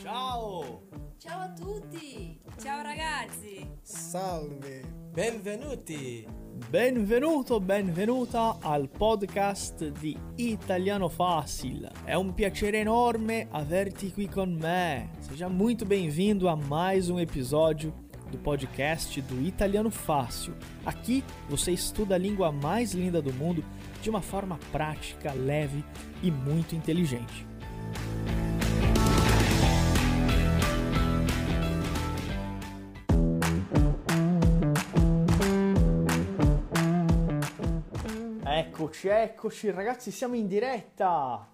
Ciao! 0.00 0.82
Ciao 1.18 1.40
a 1.40 1.52
tutti! 1.52 2.40
Ciao 2.58 2.82
ragazzi! 2.82 3.68
Salve! 3.82 4.82
Benvenuti! 5.12 6.26
Benvenuto, 6.70 7.60
benvenuta 7.60 8.56
al 8.60 8.88
podcast 8.88 9.90
di 9.90 10.16
Italiano 10.36 11.08
Fácil. 11.08 11.88
É 12.04 12.16
um 12.16 12.32
piacere 12.32 12.78
enorme 12.78 13.48
averti 13.50 14.12
qui 14.12 14.28
con 14.28 14.54
me. 14.54 15.10
Seja 15.20 15.48
muito 15.48 15.84
bem-vindo 15.84 16.48
a 16.48 16.56
mais 16.56 17.10
um 17.10 17.18
episódio 17.18 17.92
do 18.30 18.38
podcast 18.38 19.20
do 19.22 19.40
Italiano 19.40 19.90
Fácil. 19.90 20.54
Aqui 20.84 21.24
você 21.48 21.72
estuda 21.72 22.14
a 22.14 22.18
língua 22.18 22.50
mais 22.50 22.92
linda 22.92 23.20
do 23.20 23.32
mundo 23.32 23.64
de 24.02 24.10
uma 24.10 24.20
forma 24.20 24.58
prática, 24.70 25.32
leve 25.32 25.84
e 26.22 26.30
muito 26.30 26.74
inteligente. 26.74 27.46
Eccoci, 38.46 39.08
eccoci 39.08 39.70
ragazzi, 39.70 40.12
siamo 40.12 40.34
in 40.34 40.46
diretta. 40.46 41.48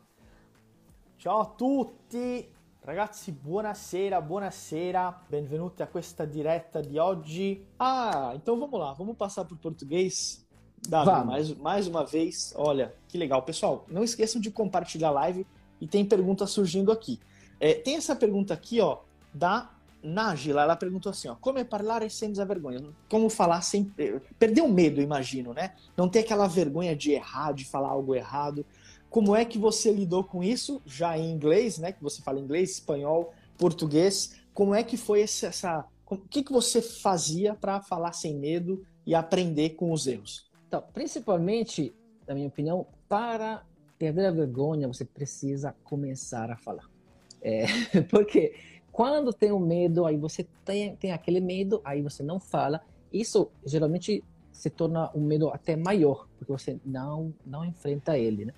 Ciao 1.16 1.41
a 1.41 1.47
tutti. 1.47 2.59
Ragazzi, 2.83 3.30
buonasera, 3.30 4.20
buonasera. 4.23 5.15
Benvenuti 5.29 5.83
a 5.83 5.87
questa 5.87 6.25
diretta 6.27 6.80
di 6.80 6.98
oggi. 6.98 7.62
Ah, 7.79 8.33
então 8.34 8.59
vamos 8.59 8.80
lá, 8.80 8.95
vamos 8.95 9.16
passar 9.16 9.45
para 9.45 9.55
o 9.55 9.59
português. 9.59 10.45
Davi, 10.89 11.27
mais, 11.27 11.55
mais 11.59 11.87
uma 11.87 12.06
vez, 12.06 12.55
olha, 12.56 12.95
que 13.06 13.19
legal. 13.19 13.42
Pessoal, 13.42 13.84
não 13.86 14.03
esqueçam 14.03 14.41
de 14.41 14.51
compartilhar 14.51 15.08
a 15.08 15.12
live 15.12 15.47
e 15.78 15.86
tem 15.86 16.06
pergunta 16.06 16.47
surgindo 16.47 16.91
aqui. 16.91 17.20
É, 17.61 17.75
tem 17.75 17.97
essa 17.97 18.17
pergunta 18.17 18.55
aqui, 18.55 18.81
ó, 18.81 19.01
da 19.33 19.70
Nájila. 20.03 20.62
Ela 20.62 20.75
perguntou 20.75 21.11
assim, 21.11 21.28
ó, 21.28 21.34
como 21.34 21.58
é 21.58 21.64
parlare 21.64 22.08
senza 22.08 22.47
vergonha? 22.47 22.83
Como 23.11 23.28
falar 23.28 23.61
sem... 23.61 23.92
eh, 23.98 24.19
Perder 24.39 24.62
o 24.62 24.69
medo, 24.73 25.03
imagino, 25.03 25.53
né? 25.53 25.75
Não 25.95 26.08
ter 26.08 26.20
aquela 26.20 26.47
vergonha 26.48 26.97
de 26.97 27.12
errar, 27.12 27.53
de 27.53 27.67
falar 27.67 27.91
algo 27.91 28.14
errado. 28.14 28.64
Como 29.11 29.34
é 29.34 29.44
que 29.44 29.58
você 29.58 29.92
lidou 29.92 30.22
com 30.22 30.42
isso, 30.42 30.80
já 30.86 31.19
em 31.19 31.33
inglês, 31.33 31.78
né? 31.78 31.91
Que 31.92 32.03
você 32.03 32.22
fala 32.22 32.39
inglês, 32.39 32.70
espanhol, 32.70 33.34
português. 33.58 34.36
Como 34.55 34.75
é 34.75 34.84
que 34.84 34.97
foi 34.97 35.20
essa... 35.20 35.84
O 36.08 36.17
que, 36.17 36.44
que 36.44 36.52
você 36.52 36.80
fazia 36.80 37.55
para 37.55 37.80
falar 37.80 38.12
sem 38.12 38.36
medo 38.36 38.84
e 39.05 39.14
aprender 39.14 39.70
com 39.70 39.92
os 39.92 40.06
erros? 40.06 40.48
Então, 40.67 40.83
principalmente, 40.92 41.92
na 42.27 42.34
minha 42.34 42.47
opinião, 42.47 42.86
para 43.08 43.64
perder 43.98 44.27
a 44.27 44.30
vergonha, 44.30 44.86
você 44.86 45.05
precisa 45.05 45.74
começar 45.83 46.50
a 46.50 46.56
falar. 46.56 46.89
É, 47.42 47.67
porque 48.08 48.55
quando 48.92 49.33
tem 49.33 49.50
o 49.50 49.58
medo, 49.58 50.06
aí 50.06 50.17
você 50.17 50.47
tem, 50.64 50.95
tem 50.97 51.12
aquele 51.12 51.41
medo, 51.41 51.80
aí 51.84 52.00
você 52.00 52.22
não 52.22 52.39
fala. 52.39 52.80
Isso 53.12 53.50
geralmente 53.64 54.22
se 54.52 54.70
torna 54.70 55.11
um 55.14 55.20
medo 55.20 55.48
até 55.48 55.74
maior, 55.74 56.28
porque 56.39 56.52
você 56.52 56.78
não, 56.84 57.34
não 57.45 57.64
enfrenta 57.64 58.19
ele, 58.19 58.45
né? 58.45 58.55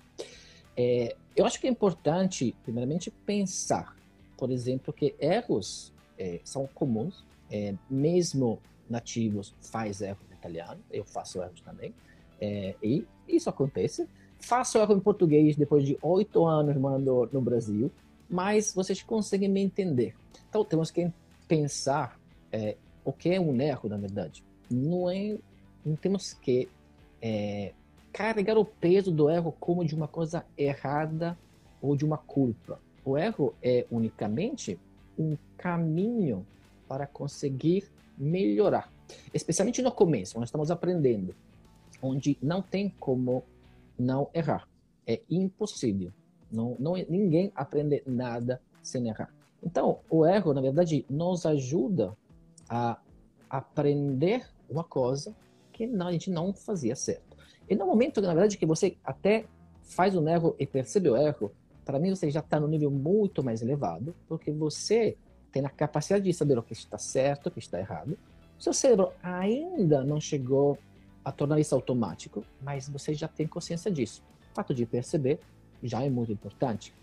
É, 0.75 1.15
eu 1.35 1.45
acho 1.45 1.59
que 1.59 1.67
é 1.67 1.69
importante, 1.69 2.55
primeiramente, 2.63 3.11
pensar, 3.25 3.95
por 4.37 4.51
exemplo, 4.51 4.93
que 4.93 5.15
erros 5.19 5.93
é, 6.17 6.39
são 6.43 6.67
comuns, 6.67 7.23
é, 7.51 7.73
mesmo 7.89 8.59
nativos 8.89 9.53
faz 9.61 10.01
erro 10.01 10.19
em 10.29 10.33
italiano, 10.33 10.79
eu 10.91 11.03
faço 11.03 11.41
erros 11.41 11.61
também, 11.61 11.93
é, 12.39 12.75
e 12.83 13.05
isso 13.27 13.49
acontece. 13.49 14.07
Faço 14.39 14.77
erro 14.77 14.93
em 14.93 14.99
português 14.99 15.55
depois 15.55 15.85
de 15.85 15.97
oito 16.01 16.45
anos 16.45 16.75
morando 16.75 17.29
no 17.31 17.41
Brasil, 17.41 17.89
mas 18.29 18.73
vocês 18.73 19.01
conseguem 19.01 19.47
me 19.47 19.61
entender. 19.61 20.13
Então 20.49 20.65
temos 20.65 20.91
que 20.91 21.09
pensar 21.47 22.19
é, 22.51 22.75
o 23.05 23.13
que 23.13 23.29
é 23.29 23.39
um 23.39 23.59
erro, 23.61 23.87
na 23.87 23.97
verdade. 23.97 24.43
Não 24.69 25.09
é, 25.09 25.37
não 25.85 25.95
temos 25.95 26.33
que 26.33 26.67
é, 27.21 27.71
carregar 28.13 28.57
o 28.59 28.63
peso 28.63 29.11
do 29.11 29.27
erro 29.29 29.51
como 29.59 29.83
de 29.83 29.95
uma 29.95 30.07
coisa 30.07 30.45
errada 30.55 31.37
ou 31.81 31.95
de 31.95 32.05
uma 32.05 32.17
culpa. 32.17 32.79
O 33.03 33.17
erro 33.17 33.55
é 33.61 33.87
unicamente 33.89 34.79
um 35.17 35.35
caminho 35.57 36.45
para 36.87 37.07
conseguir 37.07 37.89
melhorar, 38.15 38.91
especialmente 39.33 39.81
no 39.81 39.91
começo, 39.91 40.39
nós 40.39 40.49
estamos 40.49 40.69
aprendendo, 40.69 41.35
onde 42.01 42.37
não 42.41 42.61
tem 42.61 42.89
como 42.99 43.43
não 43.97 44.29
errar. 44.33 44.67
É 45.07 45.19
impossível. 45.29 46.11
Não, 46.51 46.77
não, 46.79 46.93
ninguém 47.09 47.51
aprende 47.55 48.03
nada 48.05 48.61
sem 48.81 49.07
errar. 49.09 49.33
Então, 49.61 49.99
o 50.09 50.25
erro, 50.25 50.53
na 50.53 50.61
verdade, 50.61 51.03
nos 51.09 51.45
ajuda 51.45 52.15
a 52.69 52.99
aprender 53.49 54.45
uma 54.69 54.83
coisa 54.83 55.35
que 55.71 55.85
a 55.85 56.11
gente 56.11 56.29
não 56.29 56.53
fazia 56.53 56.95
certo. 56.95 57.32
E 57.69 57.75
no 57.75 57.85
momento, 57.85 58.21
na 58.21 58.33
verdade, 58.33 58.57
que 58.57 58.65
você 58.65 58.97
até 59.03 59.45
faz 59.81 60.15
um 60.15 60.27
erro 60.27 60.55
e 60.59 60.65
percebe 60.65 61.09
o 61.09 61.17
erro, 61.17 61.51
para 61.85 61.99
mim 61.99 62.09
você 62.09 62.29
já 62.29 62.39
está 62.39 62.59
no 62.59 62.67
nível 62.67 62.89
muito 62.89 63.43
mais 63.43 63.61
elevado, 63.61 64.15
porque 64.27 64.51
você 64.51 65.17
tem 65.51 65.65
a 65.65 65.69
capacidade 65.69 66.25
de 66.25 66.33
saber 66.33 66.57
o 66.57 66.63
que 66.63 66.73
está 66.73 66.97
certo, 66.97 67.47
o 67.47 67.51
que 67.51 67.59
está 67.59 67.79
errado. 67.79 68.17
O 68.57 68.63
seu 68.63 68.73
cérebro 68.73 69.11
ainda 69.21 70.03
não 70.03 70.19
chegou 70.19 70.77
a 71.23 71.31
tornar 71.31 71.59
isso 71.59 71.75
automático, 71.75 72.43
mas 72.61 72.89
você 72.89 73.13
já 73.13 73.27
tem 73.27 73.47
consciência 73.47 73.91
disso. 73.91 74.23
O 74.51 74.55
fato 74.55 74.73
de 74.73 74.85
perceber 74.85 75.39
já 75.81 76.01
é 76.03 76.09
muito 76.09 76.31
importante. 76.31 76.93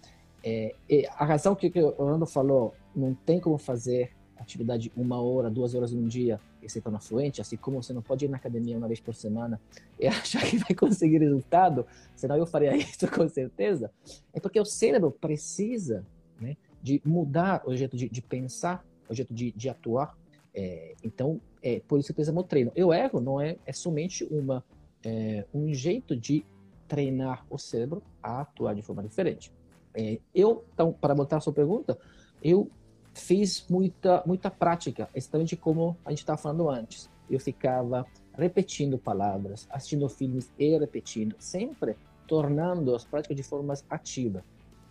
É, 0.42 0.74
a 1.16 1.24
razão 1.24 1.54
que, 1.54 1.70
que 1.70 1.80
o 1.80 1.94
Orlando 1.98 2.26
falou, 2.26 2.74
não 2.94 3.14
tem 3.14 3.38
como 3.38 3.58
fazer 3.58 4.12
atividade 4.36 4.90
uma 4.96 5.20
hora, 5.20 5.50
duas 5.50 5.74
horas 5.74 5.92
num 5.92 6.06
dia 6.06 6.40
se 6.68 6.80
torna 6.80 7.00
fluente, 7.00 7.40
assim 7.40 7.56
como 7.56 7.82
você 7.82 7.92
não 7.92 8.02
pode 8.02 8.24
ir 8.24 8.28
na 8.28 8.36
academia 8.36 8.76
uma 8.76 8.86
vez 8.86 9.00
por 9.00 9.14
semana 9.14 9.60
e 9.98 10.06
achar 10.08 10.42
que 10.42 10.58
vai 10.58 10.74
conseguir 10.74 11.18
resultado, 11.18 11.86
senão 12.14 12.36
eu 12.36 12.46
faria 12.46 12.76
isso 12.76 13.08
com 13.10 13.28
certeza, 13.28 13.90
é 14.32 14.40
porque 14.40 14.60
o 14.60 14.64
cérebro 14.64 15.10
precisa 15.10 16.04
né, 16.40 16.56
de 16.82 17.00
mudar 17.04 17.62
o 17.66 17.76
jeito 17.76 17.96
de, 17.96 18.08
de 18.08 18.22
pensar, 18.22 18.84
o 19.08 19.14
jeito 19.14 19.32
de, 19.32 19.52
de 19.52 19.68
atuar. 19.68 20.16
É, 20.54 20.94
então, 21.04 21.40
é 21.62 21.80
por 21.86 21.98
isso 21.98 22.08
que 22.08 22.14
precisamos 22.14 22.44
treino. 22.46 22.72
Eu 22.74 22.92
erro 22.92 23.20
não 23.20 23.40
é, 23.40 23.56
é 23.66 23.72
somente 23.72 24.24
uma, 24.24 24.64
é, 25.04 25.44
um 25.52 25.72
jeito 25.72 26.16
de 26.16 26.44
treinar 26.88 27.46
o 27.48 27.58
cérebro 27.58 28.02
a 28.22 28.40
atuar 28.40 28.74
de 28.74 28.82
forma 28.82 29.02
diferente. 29.02 29.52
É, 29.94 30.18
eu, 30.34 30.64
então, 30.72 30.92
para 30.92 31.14
voltar 31.14 31.36
à 31.36 31.40
sua 31.40 31.52
pergunta, 31.52 31.98
eu 32.42 32.70
fiz 33.14 33.64
muita, 33.68 34.22
muita 34.26 34.50
prática, 34.50 35.08
exatamente 35.14 35.56
como 35.56 35.96
a 36.04 36.10
gente 36.10 36.20
estava 36.20 36.38
falando 36.38 36.68
antes. 36.68 37.08
Eu 37.28 37.38
ficava 37.38 38.06
repetindo 38.36 38.98
palavras, 38.98 39.66
assistindo 39.70 40.08
filmes 40.08 40.50
e 40.58 40.76
repetindo, 40.78 41.34
sempre 41.38 41.96
tornando 42.26 42.94
as 42.94 43.04
práticas 43.04 43.36
de 43.36 43.42
forma 43.42 43.74
ativa. 43.88 44.44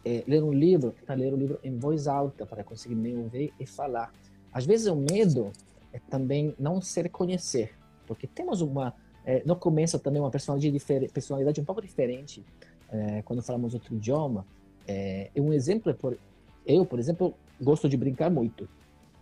É, 0.05 0.23
ler 0.27 0.43
um 0.43 0.53
livro, 0.53 0.91
tentar 0.91 1.15
ler 1.15 1.33
o 1.33 1.35
livro 1.35 1.59
em 1.63 1.77
voz 1.77 2.07
alta 2.07 2.45
para 2.45 2.63
conseguir 2.63 2.95
me 2.95 3.15
ouvir 3.15 3.53
e 3.59 3.65
falar. 3.65 4.13
Às 4.51 4.65
vezes 4.65 4.87
o 4.87 4.95
medo 4.95 5.51
é 5.91 5.99
também 5.99 6.55
não 6.57 6.81
se 6.81 7.01
reconhecer, 7.01 7.73
porque 8.05 8.27
temos 8.27 8.61
uma 8.61 8.93
é, 9.25 9.43
no 9.45 9.55
começo 9.55 9.99
também 9.99 10.21
uma 10.21 10.31
personalidade, 10.31 11.09
personalidade 11.13 11.59
um 11.59 11.65
pouco 11.65 11.81
diferente 11.81 12.43
é, 12.89 13.21
quando 13.23 13.41
falamos 13.41 13.73
outro 13.73 13.93
idioma. 13.93 14.45
É, 14.87 15.29
um 15.35 15.53
exemplo 15.53 15.91
é 15.91 15.93
por 15.93 16.17
eu, 16.65 16.85
por 16.85 16.99
exemplo, 16.99 17.33
gosto 17.61 17.87
de 17.89 17.97
brincar 17.97 18.29
muito, 18.29 18.67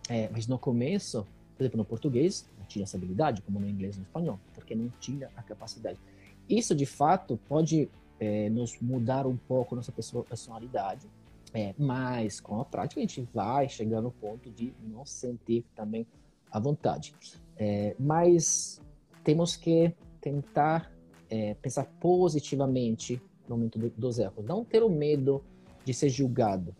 é, 0.08 0.28
mas 0.30 0.46
no 0.46 0.58
começo, 0.58 1.26
por 1.56 1.62
exemplo, 1.62 1.78
no 1.78 1.84
português 1.84 2.48
não 2.58 2.66
tinha 2.66 2.84
essa 2.84 2.96
habilidade, 2.96 3.42
como 3.42 3.60
no 3.60 3.68
inglês 3.68 3.96
e 3.96 3.98
no 3.98 4.04
espanhol, 4.04 4.38
porque 4.54 4.74
não 4.74 4.88
tinha 5.00 5.30
a 5.36 5.42
capacidade. 5.42 5.98
Isso 6.48 6.74
de 6.74 6.86
fato 6.86 7.38
pode 7.48 7.88
é, 8.18 8.48
nos 8.50 8.78
mudar 8.80 9.26
um 9.26 9.36
pouco 9.36 9.76
nossa 9.76 9.92
personalidade, 9.92 11.06
é, 11.52 11.74
mas 11.78 12.40
com 12.40 12.60
a 12.60 12.64
prática 12.64 13.00
a 13.00 13.02
gente 13.02 13.22
vai 13.32 13.68
chegar 13.68 14.00
no 14.00 14.10
ponto 14.10 14.50
de 14.50 14.72
não 14.82 15.04
sentir 15.04 15.64
também 15.74 16.06
à 16.50 16.58
vontade. 16.58 17.14
É, 17.56 17.94
mas 17.98 18.80
temos 19.24 19.56
que 19.56 19.92
tentar 20.20 20.90
é, 21.30 21.54
pensar 21.54 21.84
positivamente 22.00 23.20
no 23.48 23.56
momento 23.56 23.78
do, 23.78 23.90
dos 23.90 24.18
erros, 24.18 24.44
não 24.44 24.64
ter 24.64 24.82
o 24.82 24.90
medo 24.90 25.42
de 25.84 25.94
ser 25.94 26.08
julgado, 26.08 26.74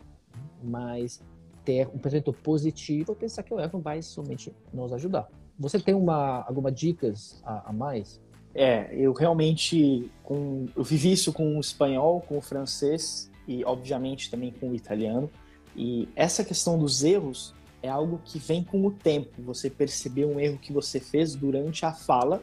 mas 0.63 1.23
ter 1.69 1.87
um 1.89 1.99
pensamento 1.99 2.33
positivo 2.33 3.13
e 3.13 3.15
pensar 3.15 3.43
que 3.43 3.53
o 3.53 3.61
erro 3.61 3.79
vai 3.79 4.01
somente 4.01 4.51
nos 4.73 4.91
ajudar. 4.95 5.29
Você 5.59 5.79
tem 5.79 5.95
uma, 5.95 6.43
alguma 6.49 6.73
dicas 6.73 7.43
a, 7.45 7.69
a 7.69 7.73
mais? 7.75 8.19
É, 8.55 8.89
eu 8.97 9.13
realmente 9.13 10.11
com, 10.23 10.65
eu 10.75 10.83
vivi 10.83 11.13
isso 11.13 11.31
com 11.31 11.59
o 11.59 11.61
espanhol, 11.61 12.23
com 12.23 12.39
o 12.39 12.41
francês 12.41 13.31
e 13.47 13.63
obviamente 13.67 14.31
também 14.31 14.51
com 14.51 14.71
o 14.71 14.75
italiano. 14.75 15.31
E 15.77 16.09
essa 16.17 16.43
questão 16.43 16.79
dos 16.79 17.05
erros 17.05 17.55
é 17.83 17.91
algo 17.91 18.19
que 18.25 18.39
vem 18.39 18.65
com 18.65 18.87
o 18.87 18.91
tempo. 18.91 19.43
Você 19.43 19.69
perceber 19.69 20.25
um 20.25 20.41
erro 20.41 20.57
que 20.57 20.73
você 20.73 20.99
fez 20.99 21.35
durante 21.35 21.85
a 21.85 21.93
fala 21.93 22.43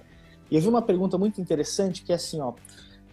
E 0.51 0.55
eu 0.55 0.61
vi 0.61 0.67
uma 0.67 0.83
pergunta 0.83 1.17
muito 1.17 1.41
interessante 1.41 2.03
que 2.03 2.11
é 2.11 2.15
assim, 2.15 2.39
ó, 2.39 2.53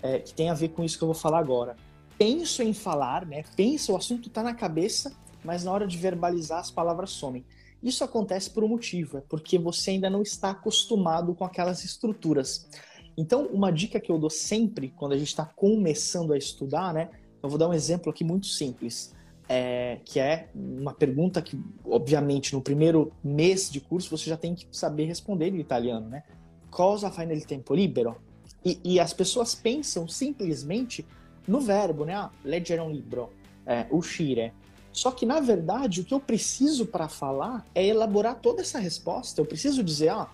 é, 0.02 0.18
que 0.18 0.34
tem 0.34 0.50
a 0.50 0.54
ver 0.54 0.68
com 0.68 0.84
isso 0.84 0.98
que 0.98 1.04
eu 1.04 1.08
vou 1.08 1.14
falar 1.14 1.38
agora. 1.38 1.74
Penso 2.18 2.62
em 2.62 2.74
falar, 2.74 3.24
né? 3.24 3.42
Penso, 3.56 3.94
o 3.94 3.96
assunto 3.96 4.28
está 4.28 4.42
na 4.42 4.52
cabeça, 4.52 5.10
mas 5.44 5.64
na 5.64 5.72
hora 5.72 5.86
de 5.86 5.96
verbalizar 5.96 6.60
as 6.60 6.70
palavras 6.70 7.10
somem. 7.10 7.44
Isso 7.82 8.04
acontece 8.04 8.48
por 8.50 8.62
um 8.62 8.68
motivo, 8.68 9.18
é 9.18 9.20
porque 9.20 9.58
você 9.58 9.90
ainda 9.90 10.08
não 10.08 10.22
está 10.22 10.50
acostumado 10.50 11.34
com 11.34 11.44
aquelas 11.44 11.84
estruturas. 11.84 12.68
Então, 13.16 13.46
uma 13.46 13.72
dica 13.72 14.00
que 14.00 14.10
eu 14.10 14.18
dou 14.18 14.30
sempre 14.30 14.90
quando 14.96 15.12
a 15.12 15.18
gente 15.18 15.28
está 15.28 15.44
começando 15.44 16.32
a 16.32 16.38
estudar, 16.38 16.94
né? 16.94 17.10
Eu 17.42 17.48
vou 17.48 17.58
dar 17.58 17.68
um 17.68 17.74
exemplo 17.74 18.10
aqui 18.10 18.22
muito 18.22 18.46
simples, 18.46 19.12
é, 19.48 19.98
que 20.04 20.20
é 20.20 20.48
uma 20.54 20.94
pergunta 20.94 21.42
que, 21.42 21.60
obviamente, 21.84 22.54
no 22.54 22.62
primeiro 22.62 23.12
mês 23.22 23.68
de 23.70 23.80
curso 23.80 24.16
você 24.16 24.30
já 24.30 24.36
tem 24.36 24.54
que 24.54 24.66
saber 24.70 25.06
responder 25.06 25.48
em 25.48 25.58
italiano, 25.58 26.08
né? 26.08 26.22
Cosa 26.70 27.10
fai 27.10 27.26
nel 27.26 27.40
tempo 27.44 27.74
libero? 27.74 28.16
E, 28.64 28.80
e 28.84 29.00
as 29.00 29.12
pessoas 29.12 29.54
pensam 29.54 30.06
simplesmente 30.06 31.04
no 31.46 31.60
verbo, 31.60 32.04
né? 32.04 32.14
Ah, 32.14 32.30
leggere 32.44 32.80
um 32.80 32.90
libro, 32.90 33.30
é, 33.66 33.86
uscire. 33.90 34.52
Só 34.92 35.10
que, 35.10 35.24
na 35.24 35.40
verdade, 35.40 36.00
o 36.00 36.04
que 36.04 36.12
eu 36.12 36.20
preciso 36.20 36.86
para 36.86 37.08
falar 37.08 37.66
é 37.74 37.86
elaborar 37.86 38.36
toda 38.40 38.60
essa 38.60 38.78
resposta. 38.78 39.40
Eu 39.40 39.46
preciso 39.46 39.82
dizer, 39.82 40.10
ah, 40.10 40.28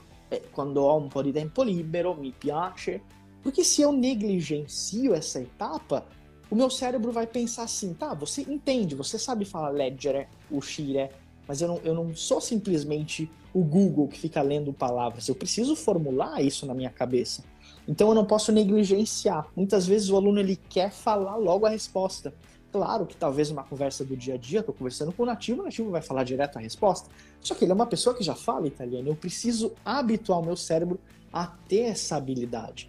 quando 0.52 0.78
ho 0.78 0.98
um 0.98 1.08
po' 1.08 1.22
di 1.22 1.32
tempo 1.32 1.62
libero, 1.62 2.14
mi 2.14 2.32
piace. 2.32 3.00
Porque 3.42 3.62
se 3.62 3.82
eu 3.82 3.92
negligencio 3.92 5.14
essa 5.14 5.40
etapa, 5.40 6.04
o 6.50 6.56
meu 6.56 6.68
cérebro 6.68 7.12
vai 7.12 7.26
pensar 7.26 7.62
assim, 7.62 7.94
tá, 7.94 8.14
você 8.14 8.42
entende, 8.42 8.94
você 8.94 9.18
sabe 9.18 9.44
falar 9.44 9.68
leggere, 9.68 10.26
uscire, 10.50 11.10
mas 11.46 11.62
eu 11.62 11.68
não, 11.68 11.80
eu 11.84 11.94
não 11.94 12.14
sou 12.14 12.40
simplesmente 12.40 13.30
o 13.54 13.62
Google 13.62 14.08
que 14.08 14.18
fica 14.18 14.42
lendo 14.42 14.72
palavras. 14.72 15.28
Eu 15.28 15.34
preciso 15.34 15.74
formular 15.74 16.42
isso 16.42 16.66
na 16.66 16.74
minha 16.74 16.90
cabeça. 16.90 17.42
Então 17.86 18.08
eu 18.08 18.14
não 18.14 18.24
posso 18.24 18.52
negligenciar. 18.52 19.46
Muitas 19.56 19.86
vezes 19.86 20.10
o 20.10 20.16
aluno 20.16 20.40
ele 20.40 20.56
quer 20.56 20.90
falar 20.90 21.36
logo 21.36 21.64
a 21.64 21.70
resposta. 21.70 22.34
Claro 22.78 23.06
que 23.06 23.16
talvez 23.16 23.50
uma 23.50 23.64
conversa 23.64 24.04
do 24.04 24.16
dia 24.16 24.34
a 24.34 24.38
dia, 24.38 24.60
estou 24.60 24.72
conversando 24.72 25.12
com 25.12 25.24
o 25.24 25.26
nativo, 25.26 25.62
o 25.62 25.64
nativo 25.64 25.90
vai 25.90 26.00
falar 26.00 26.22
direto 26.22 26.58
a 26.58 26.60
resposta. 26.60 27.10
Só 27.40 27.52
que 27.52 27.64
ele 27.64 27.72
é 27.72 27.74
uma 27.74 27.88
pessoa 27.88 28.14
que 28.14 28.22
já 28.22 28.36
fala 28.36 28.68
italiano. 28.68 29.08
Eu 29.08 29.16
preciso 29.16 29.72
habituar 29.84 30.38
o 30.38 30.44
meu 30.44 30.56
cérebro 30.56 31.00
a 31.32 31.44
ter 31.44 31.80
essa 31.80 32.14
habilidade. 32.14 32.88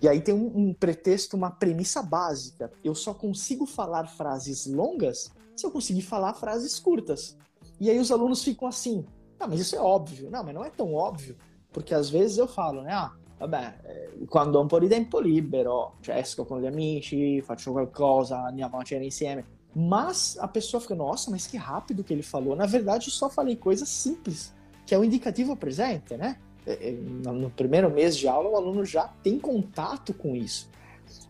E 0.00 0.08
aí 0.08 0.22
tem 0.22 0.34
um, 0.34 0.50
um, 0.56 0.72
pretexto, 0.72 1.36
uma 1.36 1.50
premissa 1.50 2.02
básica. 2.02 2.72
Eu 2.82 2.94
só 2.94 3.12
consigo 3.12 3.66
falar 3.66 4.06
frases 4.06 4.64
longas 4.64 5.30
se 5.54 5.66
eu 5.66 5.70
conseguir 5.70 6.00
falar 6.00 6.32
frases 6.32 6.80
curtas. 6.80 7.36
E 7.78 7.90
aí 7.90 7.98
os 7.98 8.10
alunos 8.10 8.42
ficam 8.42 8.66
assim, 8.66 9.04
ah, 9.38 9.46
mas 9.46 9.60
isso 9.60 9.76
é 9.76 9.78
óbvio. 9.78 10.30
Não, 10.30 10.42
mas 10.42 10.54
não 10.54 10.64
é 10.64 10.70
tão 10.70 10.94
óbvio, 10.94 11.36
porque 11.70 11.92
às 11.92 12.08
vezes 12.08 12.38
eu 12.38 12.48
falo, 12.48 12.80
né, 12.80 12.94
ah, 12.94 13.12
vabbè, 13.46 13.74
eh, 13.84 14.24
quando 14.28 14.58
ho 14.58 14.62
un 14.62 14.68
po' 14.68 14.78
di 14.78 14.88
tempo 14.88 15.18
libero, 15.18 15.94
cioè 16.00 16.16
esco 16.16 16.44
con 16.44 16.60
gli 16.60 16.66
amici, 16.66 17.40
faccio 17.40 17.72
qualcosa, 17.72 18.44
andiamo 18.44 18.78
a 18.78 18.84
cena 18.84 19.04
insieme. 19.04 19.44
Mas 19.74 20.36
a 20.38 20.46
pessoa 20.46 20.80
fica, 20.80 20.94
nossa, 20.94 21.30
mas 21.30 21.46
que 21.46 21.56
rápido 21.56 22.04
que 22.04 22.12
ele 22.12 22.22
falou. 22.22 22.54
Na 22.54 22.66
verdade, 22.66 23.10
só 23.10 23.28
falei 23.28 23.56
coisas 23.56 23.88
simples, 23.88 24.54
que 24.86 24.94
é 24.94 24.98
o 24.98 25.02
indicativo 25.02 25.56
presente, 25.56 26.16
né? 26.16 26.38
No 27.24 27.50
primeiro 27.50 27.90
mês 27.90 28.16
de 28.16 28.28
aula, 28.28 28.50
o 28.50 28.56
aluno 28.56 28.84
já 28.84 29.08
tem 29.22 29.38
contato 29.38 30.12
com 30.12 30.36
isso. 30.36 30.70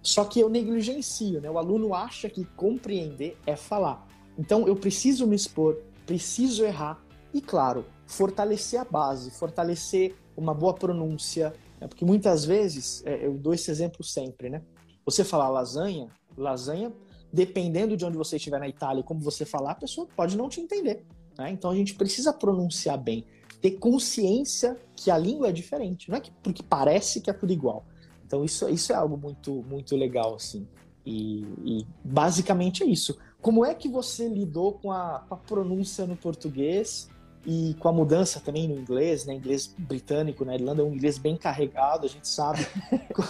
Só 0.03 0.25
que 0.25 0.41
eu 0.41 0.49
negligencio, 0.49 1.41
né? 1.41 1.49
O 1.49 1.57
aluno 1.57 1.95
acha 1.95 2.29
que 2.29 2.45
compreender 2.57 3.39
é 3.47 3.57
falar. 3.57 4.07
Então 4.37 4.67
eu 4.67 4.75
preciso 4.75 5.27
me 5.27 5.37
expor, 5.37 5.79
preciso 6.05 6.65
errar 6.65 7.01
e, 7.33 7.41
claro, 7.41 7.87
fortalecer 8.07 8.81
a 8.81 8.85
base, 8.85 9.31
fortalecer 9.31 10.17
uma 10.37 10.53
boa 10.53 10.75
pronúncia, 10.75 11.53
né? 11.83 11.89
porque 11.89 12.05
muitas 12.05 12.45
vezes, 12.45 13.03
é, 13.05 13.27
eu 13.27 13.35
dou 13.35 13.53
esse 13.53 13.71
exemplo 13.71 14.05
sempre, 14.05 14.49
né? 14.49 14.63
Você 15.05 15.25
falar 15.25 15.49
lasanha, 15.49 16.09
lasanha, 16.37 16.93
dependendo 17.33 17.97
de 17.97 18.05
onde 18.05 18.17
você 18.17 18.37
estiver 18.37 18.61
na 18.61 18.69
Itália, 18.69 19.03
como 19.03 19.21
você 19.21 19.45
falar, 19.45 19.73
a 19.73 19.75
pessoa 19.75 20.07
pode 20.17 20.37
não 20.37 20.49
te 20.49 20.61
entender. 20.61 21.05
Né? 21.37 21.51
Então 21.51 21.71
a 21.71 21.75
gente 21.75 21.95
precisa 21.95 22.33
pronunciar 22.33 22.99
bem 22.99 23.25
ter 23.63 23.79
consciência 23.79 24.77
que 24.97 25.09
a 25.09 25.17
língua 25.17 25.49
é 25.49 25.53
diferente, 25.53 26.11
não 26.11 26.17
é 26.17 26.21
que, 26.21 26.33
porque 26.43 26.65
parece 26.65 27.21
que 27.21 27.31
é 27.31 27.33
tudo 27.33 27.53
igual. 27.53 27.87
Então 28.27 28.45
isso, 28.45 28.69
isso 28.69 28.93
é 28.93 28.97
algo 28.97 29.17
muito, 29.17 29.63
muito 29.63 29.95
legal, 29.95 30.35
assim. 30.35 30.67
E, 31.07 31.43
e 31.65 31.87
basicamente 32.05 32.83
é 32.83 32.87
isso. 32.87 33.17
Como 33.41 33.65
é 33.65 33.73
que 33.73 33.89
você 33.89 34.29
lidou 34.29 34.73
com 34.73 34.91
a, 34.91 35.25
com 35.29 35.35
a, 35.35 35.37
pronúncia 35.37 36.07
no 36.07 36.17
português 36.17 37.09
e 37.45 37.75
com 37.79 37.89
a 37.89 37.93
mudança 37.93 38.41
também 38.41 38.69
no 38.69 38.79
inglês, 38.79 39.25
né? 39.25 39.35
Inglês 39.35 39.75
britânico, 39.77 40.45
na 40.45 40.53
né? 40.53 40.59
Irlanda 40.59 40.83
é 40.83 40.85
um 40.85 40.95
inglês 40.95 41.19
bem 41.19 41.37
carregado, 41.37 42.07
a 42.07 42.09
gente 42.09 42.29
sabe. 42.29 42.67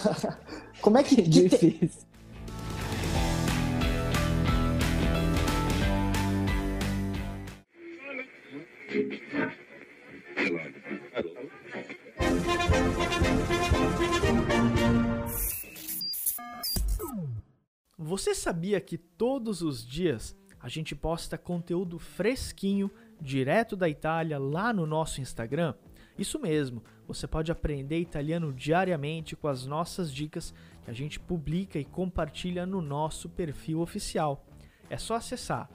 Como 0.81 0.97
é 0.97 1.03
que, 1.03 1.15
que 1.15 1.21
difícil? 1.23 2.03
Você 17.97 18.35
sabia 18.35 18.79
que 18.79 18.95
todos 18.95 19.63
os 19.63 19.83
dias 19.83 20.35
a 20.59 20.69
gente 20.69 20.95
posta 20.95 21.37
conteúdo 21.37 21.97
fresquinho 21.97 22.91
direto 23.23 23.75
da 23.75 23.87
Itália 23.87 24.37
lá 24.37 24.73
no 24.73 24.85
nosso 24.85 25.21
Instagram? 25.21 25.73
Isso 26.17 26.37
mesmo, 26.39 26.83
você 27.07 27.25
pode 27.25 27.51
aprender 27.51 27.99
italiano 27.99 28.53
diariamente 28.53 29.35
com 29.35 29.47
as 29.47 29.65
nossas 29.65 30.13
dicas 30.13 30.53
que 30.83 30.91
a 30.91 30.93
gente 30.93 31.19
publica 31.19 31.79
e 31.79 31.85
compartilha 31.85 32.65
no 32.65 32.81
nosso 32.81 33.29
perfil 33.29 33.79
oficial. 33.79 34.45
É 34.89 34.97
só 34.97 35.15
acessar 35.15 35.69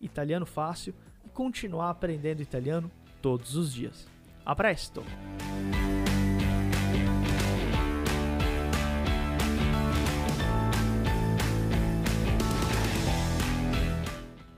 italianofácil 0.00 0.94
e 1.24 1.28
continuar 1.30 1.90
aprendendo 1.90 2.42
italiano 2.42 2.90
todos 3.20 3.56
os 3.56 3.72
dias. 3.72 4.06
A 4.44 4.54
presto! 4.54 5.02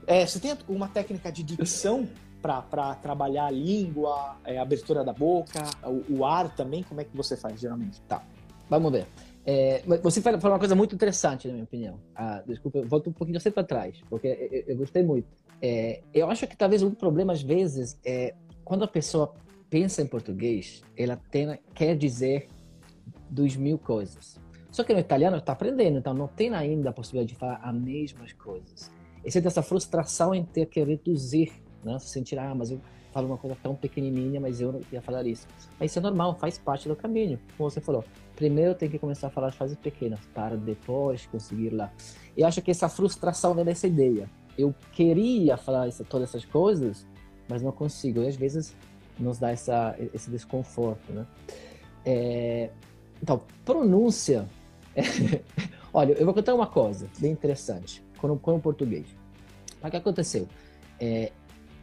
É, 0.07 0.25
você 0.25 0.39
tem 0.39 0.57
uma 0.69 0.87
técnica 0.87 1.29
de 1.29 1.43
dicção 1.43 2.07
para 2.41 2.95
trabalhar 2.95 3.47
a 3.47 3.51
língua, 3.51 4.37
é, 4.45 4.57
a 4.57 4.61
abertura 4.61 5.03
da 5.03 5.11
boca, 5.11 5.61
o, 5.83 6.19
o, 6.19 6.25
ar 6.25 6.55
também? 6.55 6.81
Como 6.81 7.01
é 7.01 7.03
que 7.03 7.15
você 7.15 7.35
faz 7.35 7.59
geralmente? 7.59 8.01
Tá, 8.03 8.23
vamos 8.69 8.89
ver. 8.89 9.05
É, 9.45 9.83
você 10.01 10.21
falou 10.21 10.39
uma 10.43 10.59
coisa 10.59 10.75
muito 10.75 10.95
interessante, 10.95 11.47
na 11.47 11.53
minha 11.53 11.65
opinião. 11.65 11.99
Ah, 12.15 12.41
desculpa, 12.47 12.81
volto 12.85 13.09
um 13.09 13.13
pouquinho 13.13 13.39
sempre 13.41 13.55
para 13.55 13.63
trás, 13.63 13.99
porque 14.09 14.27
eu, 14.27 14.63
eu 14.73 14.77
gostei 14.77 15.03
muito. 15.03 15.27
É, 15.61 16.01
eu 16.13 16.29
acho 16.29 16.47
que 16.47 16.55
talvez 16.55 16.81
um 16.83 16.91
problema, 16.91 17.33
às 17.33 17.41
vezes, 17.41 17.99
é 18.05 18.33
quando 18.63 18.83
a 18.83 18.87
pessoa 18.87 19.33
pensa 19.69 20.01
em 20.01 20.07
português, 20.07 20.83
ela 20.95 21.17
tem, 21.29 21.59
quer 21.73 21.97
dizer 21.97 22.47
duas 23.29 23.57
mil 23.57 23.77
coisas. 23.77 24.39
Só 24.71 24.83
que 24.83 24.93
no 24.93 24.99
italiano 24.99 25.37
está 25.37 25.53
aprendendo, 25.53 25.97
então 25.97 26.13
não 26.13 26.27
tem 26.27 26.53
ainda 26.53 26.91
a 26.91 26.93
possibilidade 26.93 27.33
de 27.33 27.39
falar 27.39 27.59
as 27.63 27.75
mesmas 27.75 28.31
coisas. 28.33 28.91
E 29.27 29.31
sente 29.31 29.45
essa 29.45 29.61
frustração 29.61 30.33
em 30.33 30.45
ter 30.45 30.67
que 30.67 30.81
reduzir, 30.81 31.51
né? 31.83 31.99
Se 31.99 32.07
sentir, 32.07 32.39
ah, 32.39 32.55
mas 32.55 32.71
eu 32.71 32.79
falo 33.11 33.27
uma 33.27 33.37
coisa 33.37 33.57
tão 33.61 33.75
pequenininha, 33.75 34.39
mas 34.39 34.61
eu 34.61 34.71
não 34.71 34.81
ia 34.89 35.01
falar 35.01 35.27
isso. 35.27 35.45
Mas 35.77 35.91
isso 35.91 35.99
é 35.99 36.01
normal, 36.01 36.33
faz 36.35 36.57
parte 36.57 36.87
do 36.87 36.95
caminho. 36.95 37.37
Como 37.57 37.69
você 37.69 37.81
falou, 37.81 38.05
primeiro 38.37 38.73
tem 38.73 38.89
que 38.89 38.97
começar 38.97 39.27
a 39.27 39.29
falar 39.29 39.47
as 39.47 39.55
frases 39.55 39.75
pequenas, 39.75 40.21
para 40.33 40.55
depois 40.55 41.25
conseguir 41.25 41.71
lá. 41.71 41.91
E 42.37 42.43
acho 42.43 42.61
que 42.61 42.71
essa 42.71 42.87
frustração 42.87 43.53
vem 43.53 43.65
dessa 43.65 43.85
ideia. 43.85 44.29
Eu 44.57 44.73
queria 44.93 45.57
falar 45.57 45.89
essa, 45.89 46.05
todas 46.05 46.29
essas 46.29 46.45
coisas, 46.45 47.05
mas 47.49 47.61
não 47.61 47.73
consigo. 47.73 48.21
E 48.21 48.27
às 48.29 48.37
vezes 48.37 48.77
nos 49.19 49.39
dá 49.39 49.51
essa, 49.51 49.93
esse 50.13 50.31
desconforto, 50.31 51.11
né? 51.11 51.27
É, 52.05 52.69
então, 53.21 53.41
pronúncia. 53.65 54.47
Olha, 55.93 56.13
eu 56.13 56.23
vou 56.23 56.33
contar 56.33 56.55
uma 56.55 56.67
coisa 56.67 57.09
bem 57.19 57.33
interessante 57.33 58.01
com, 58.17 58.37
com 58.37 58.55
o 58.55 58.59
português. 58.61 59.16
O 59.87 59.91
que 59.91 59.97
aconteceu? 59.97 60.47
É, 60.99 61.31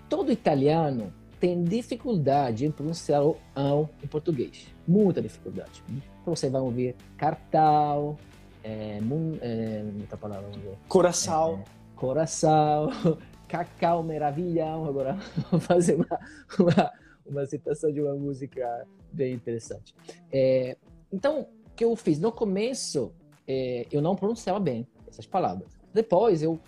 todo 0.08 0.30
italiano 0.30 1.12
tem 1.40 1.62
dificuldade 1.62 2.64
em 2.64 2.70
pronunciar 2.70 3.22
o 3.22 3.36
ão 3.54 3.88
em 4.02 4.06
português. 4.06 4.66
Muita 4.86 5.20
dificuldade. 5.20 5.82
Então 6.22 6.34
você 6.34 6.48
vai 6.48 6.60
ouvir 6.60 6.96
cartal, 7.16 8.16
é, 8.62 8.98
mun, 9.00 9.36
é, 9.42 9.82
muita 9.82 10.16
palavra. 10.16 10.48
Coração. 10.88 11.62
É, 11.62 11.98
coração, 12.00 12.90
cacau 13.46 14.02
maravilhão. 14.02 14.86
Agora 14.86 15.18
vou 15.50 15.60
fazer 15.60 15.96
uma, 15.96 16.20
uma, 16.58 16.92
uma 17.26 17.46
citação 17.46 17.92
de 17.92 18.00
uma 18.00 18.14
música 18.14 18.86
bem 19.12 19.34
interessante. 19.34 19.94
É, 20.32 20.76
então, 21.12 21.42
o 21.66 21.70
que 21.76 21.84
eu 21.84 21.94
fiz? 21.94 22.18
No 22.18 22.32
começo, 22.32 23.12
é, 23.46 23.86
eu 23.92 24.00
não 24.00 24.16
pronunciava 24.16 24.58
bem 24.58 24.86
essas 25.06 25.26
palavras. 25.26 25.76
Depois 25.92 26.42
eu 26.42 26.58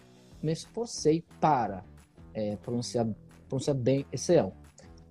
me 0.42 0.52
esforcei 0.52 1.24
para 1.40 1.84
é, 2.34 2.56
pronunciar, 2.56 3.06
pronunciar 3.48 3.76
bem 3.76 4.06
esse 4.12 4.34
L. 4.34 4.52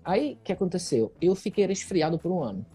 Aí, 0.04 0.38
que 0.44 0.52
aconteceu? 0.52 1.12
Eu 1.20 1.36
fiquei 1.36 1.66
resfriado 1.66 2.20
por 2.20 2.32
um 2.32 2.44
ano. 2.44 2.66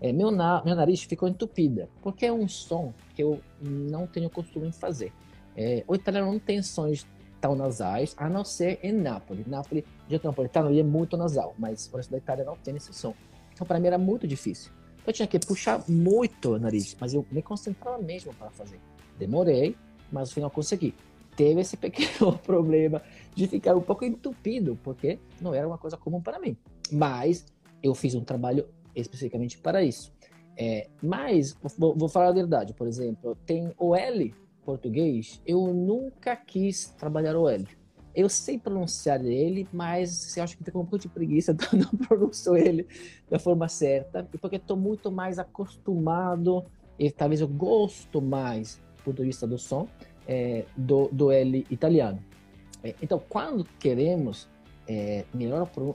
É, 0.00 0.12
meu, 0.12 0.30
na, 0.30 0.62
meu 0.64 0.74
nariz 0.74 1.02
ficou 1.02 1.28
entupida, 1.28 1.88
porque 2.02 2.26
é 2.26 2.32
um 2.32 2.46
som 2.46 2.92
que 3.14 3.22
eu 3.22 3.40
não 3.60 4.06
tenho 4.06 4.28
costume 4.28 4.68
de 4.68 4.76
fazer. 4.76 5.12
É, 5.56 5.84
o 5.86 5.94
italiano 5.94 6.30
não 6.30 6.38
tem 6.38 6.62
sons 6.62 7.06
tão 7.40 7.54
nasais, 7.54 8.14
a 8.18 8.28
não 8.28 8.44
ser 8.44 8.78
em 8.82 8.92
Nápoles. 8.92 9.46
Nápoles, 9.46 9.84
jeito 10.08 10.26
napolitano, 10.26 10.70
ele 10.70 10.80
é 10.80 10.82
muito 10.82 11.16
nasal, 11.16 11.54
mas 11.58 11.90
o 11.92 11.96
resto 11.96 12.10
da 12.10 12.18
Itália 12.18 12.44
não 12.44 12.56
tem 12.56 12.76
esse 12.76 12.92
som. 12.92 13.14
Então, 13.52 13.66
para 13.66 13.78
mim, 13.78 13.86
era 13.86 13.98
muito 13.98 14.26
difícil. 14.26 14.72
Eu 15.06 15.12
tinha 15.12 15.28
que 15.28 15.38
puxar 15.38 15.84
muito 15.88 16.54
o 16.54 16.58
nariz, 16.58 16.96
mas 16.98 17.14
eu 17.14 17.24
me 17.30 17.42
concentrava 17.42 17.98
mesmo 17.98 18.34
para 18.34 18.50
fazer. 18.50 18.80
Demorei, 19.18 19.76
mas 20.10 20.30
no 20.30 20.34
final 20.34 20.50
consegui. 20.50 20.94
Teve 21.36 21.60
esse 21.60 21.76
pequeno 21.78 22.38
problema 22.38 23.02
de 23.34 23.46
ficar 23.46 23.74
um 23.76 23.80
pouco 23.80 24.04
entupido, 24.04 24.78
porque 24.82 25.18
não 25.40 25.54
era 25.54 25.66
uma 25.66 25.78
coisa 25.78 25.96
comum 25.96 26.20
para 26.20 26.38
mim. 26.38 26.56
Mas 26.92 27.46
eu 27.82 27.94
fiz 27.94 28.14
um 28.14 28.22
trabalho 28.22 28.66
especificamente 28.94 29.58
para 29.58 29.82
isso. 29.82 30.12
É, 30.56 30.88
mas, 31.02 31.56
vou, 31.76 31.94
vou, 31.96 32.08
falar 32.08 32.28
a 32.28 32.32
verdade, 32.32 32.72
por 32.74 32.86
exemplo, 32.86 33.36
tem 33.44 33.72
o 33.76 33.94
L 33.94 34.32
português, 34.64 35.42
eu 35.44 35.66
nunca 35.74 36.34
quis 36.36 36.86
trabalhar 36.96 37.36
o 37.36 37.48
L. 37.48 37.66
Eu 38.14 38.28
sei 38.28 38.58
pronunciar 38.58 39.24
ele, 39.24 39.68
mas 39.72 40.36
eu 40.36 40.44
acho 40.44 40.56
que 40.56 40.62
tem 40.62 40.72
um 40.74 40.84
pouco 40.84 41.00
de 41.00 41.08
preguiça, 41.08 41.50
então 41.52 41.78
não 41.78 42.06
pronuncio 42.06 42.56
ele 42.56 42.86
da 43.28 43.38
forma 43.38 43.68
certa, 43.68 44.22
porque 44.40 44.56
estou 44.56 44.76
muito 44.76 45.10
mais 45.10 45.38
acostumado, 45.38 46.64
e 46.98 47.10
talvez 47.10 47.40
eu 47.40 47.48
gosto 47.48 48.22
mais, 48.22 48.80
do 48.96 49.02
ponto 49.02 49.16
de 49.16 49.24
vista 49.24 49.46
do 49.46 49.58
som, 49.58 49.88
é, 50.26 50.64
do, 50.76 51.08
do 51.12 51.30
L 51.30 51.66
italiano. 51.70 52.18
É, 52.82 52.94
então, 53.02 53.20
quando 53.28 53.64
queremos 53.78 54.48
é, 54.86 55.24
melhorar 55.32 55.64
o, 55.64 55.90
o, 55.90 55.94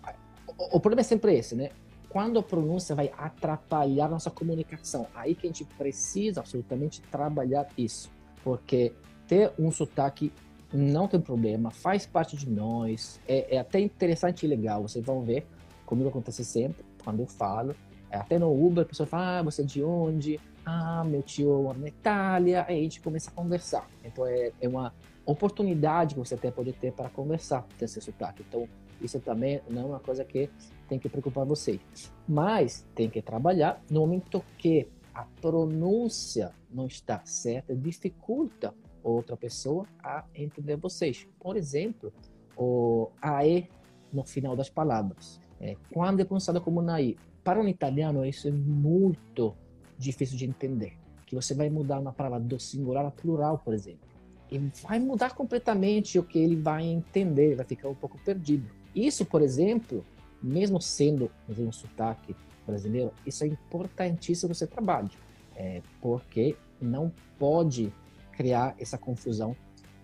o 0.78 0.80
problema 0.80 1.02
é 1.02 1.04
sempre 1.04 1.36
esse, 1.36 1.56
né? 1.56 1.70
quando 2.10 2.40
a 2.40 2.44
pronúncia 2.44 2.96
vai 2.96 3.12
atrapalhar 3.16 4.10
nossa 4.10 4.32
comunicação, 4.32 5.08
aí 5.14 5.36
que 5.36 5.46
a 5.46 5.50
gente 5.50 5.64
precisa 5.64 6.40
absolutamente 6.40 7.02
trabalhar 7.04 7.68
isso, 7.78 8.10
porque 8.44 8.92
ter 9.28 9.54
um 9.60 9.72
sotaque 9.72 10.34
não 10.74 11.08
tem 11.08 11.22
problema, 11.22 11.70
faz 11.70 12.06
parte 12.08 12.36
de 12.36 12.50
nós, 12.50 13.22
é, 13.28 13.56
é 13.56 13.60
até 13.60 13.80
interessante 13.80 14.46
e 14.46 14.50
legal, 14.50 14.82
vocês 14.82 15.06
vão 15.06 15.22
ver, 15.22 15.46
comigo 15.86 16.10
acontece 16.10 16.44
sempre, 16.44 16.84
quando 17.04 17.20
eu 17.20 17.28
falo, 17.28 17.76
é, 18.10 18.18
até 18.18 18.40
no 18.40 18.52
Uber, 18.52 18.84
a 18.84 18.88
pessoa 18.88 19.06
fala, 19.06 19.40
ah, 19.40 19.44
você 19.44 19.62
é 19.62 19.66
de 19.66 19.84
onde? 19.84 20.40
Ah, 20.72 21.04
meu 21.04 21.24
tio 21.24 21.64
mora 21.64 21.80
na 21.80 21.88
Itália, 21.88 22.64
aí 22.68 22.80
a 22.80 22.84
gente 22.84 23.02
começa 23.02 23.32
a 23.32 23.34
conversar, 23.34 23.90
então 24.06 24.24
é, 24.28 24.52
é 24.62 24.68
uma 24.68 24.94
oportunidade 25.26 26.14
que 26.14 26.20
você 26.20 26.36
até 26.36 26.52
pode 26.52 26.74
ter 26.74 26.94
para 26.94 27.10
conversar, 27.10 27.66
ter 27.80 27.86
esse 27.86 28.00
sotaque, 28.00 28.46
então 28.48 28.70
isso 29.02 29.20
também 29.20 29.62
não 29.68 29.82
é 29.82 29.86
uma 29.86 30.00
coisa 30.00 30.24
que 30.24 30.48
tem 30.88 31.00
que 31.00 31.10
preocupar 31.10 31.44
vocês. 31.44 31.80
Mas 32.28 32.86
tem 32.94 33.10
que 33.10 33.20
trabalhar 33.20 33.82
no 33.90 34.02
momento 34.02 34.44
que 34.60 34.88
a 35.12 35.26
pronúncia 35.42 36.52
não 36.70 36.86
está 36.86 37.20
certa, 37.26 37.76
dificulta 37.76 38.72
outra 39.04 39.36
pessoa 39.36 39.88
a 40.04 40.24
entender 40.36 40.76
vocês. 40.76 41.28
Por 41.40 41.58
exemplo, 41.58 42.14
o 42.56 43.10
AE 43.20 43.68
no 44.14 44.24
final 44.24 44.56
das 44.56 44.70
palavras. 44.70 45.40
É, 45.60 45.76
quando 45.92 46.20
é 46.20 46.26
pronunciado 46.26 46.62
como 46.62 46.80
NAI, 46.80 47.18
para 47.44 47.60
um 47.60 47.68
italiano 47.68 48.24
isso 48.24 48.48
é 48.48 48.52
muito 48.52 49.56
difícil 50.00 50.38
de 50.38 50.46
entender. 50.46 50.94
Que 51.26 51.36
você 51.36 51.54
vai 51.54 51.70
mudar 51.70 52.00
uma 52.00 52.14
palavra 52.14 52.40
do 52.40 52.60
singular 52.60 53.06
a 53.06 53.12
plural, 53.12 53.60
por 53.60 53.74
exemplo. 53.74 54.08
E 54.50 54.58
vai 54.82 54.98
mudar 54.98 55.36
completamente 55.36 56.18
o 56.18 56.24
que 56.24 56.40
ele 56.40 56.56
vai 56.56 56.84
entender, 56.84 57.56
vai 57.56 57.66
ficar 57.66 57.90
um 57.90 57.96
pouco 57.96 58.18
perdido. 58.20 58.68
Isso, 58.96 59.24
por 59.24 59.42
exemplo, 59.44 60.04
mesmo 60.42 60.82
sendo 60.82 61.30
um 61.48 61.72
sotaque 61.72 62.36
brasileiro, 62.66 63.12
isso 63.26 63.44
é 63.44 63.48
importantíssimo 63.48 64.50
no 64.50 64.56
seu 64.56 64.68
trabalho, 64.68 65.10
é, 65.56 65.82
porque 66.02 66.56
não 66.82 67.12
pode 67.38 67.94
criar 68.32 68.76
essa 68.80 68.98
confusão 68.98 69.56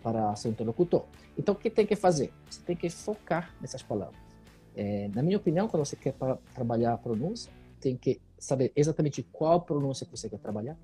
para 0.03 0.35
seu 0.35 0.51
interlocutor. 0.51 1.05
Então, 1.37 1.55
o 1.55 1.57
que 1.57 1.69
tem 1.69 1.85
que 1.85 1.95
fazer? 1.95 2.31
Você 2.49 2.61
tem 2.61 2.75
que 2.75 2.89
focar 2.89 3.55
nessas 3.59 3.81
palavras. 3.81 4.19
É, 4.75 5.09
na 5.15 5.23
minha 5.23 5.37
opinião, 5.37 5.67
quando 5.67 5.85
você 5.85 5.95
quer 5.95 6.13
trabalhar 6.53 6.93
a 6.93 6.97
pronúncia, 6.97 7.51
tem 7.79 7.95
que 7.95 8.19
saber 8.37 8.71
exatamente 8.75 9.23
qual 9.31 9.61
pronúncia 9.61 10.05
que 10.05 10.15
você 10.15 10.29
quer 10.29 10.39
trabalhar 10.39 10.77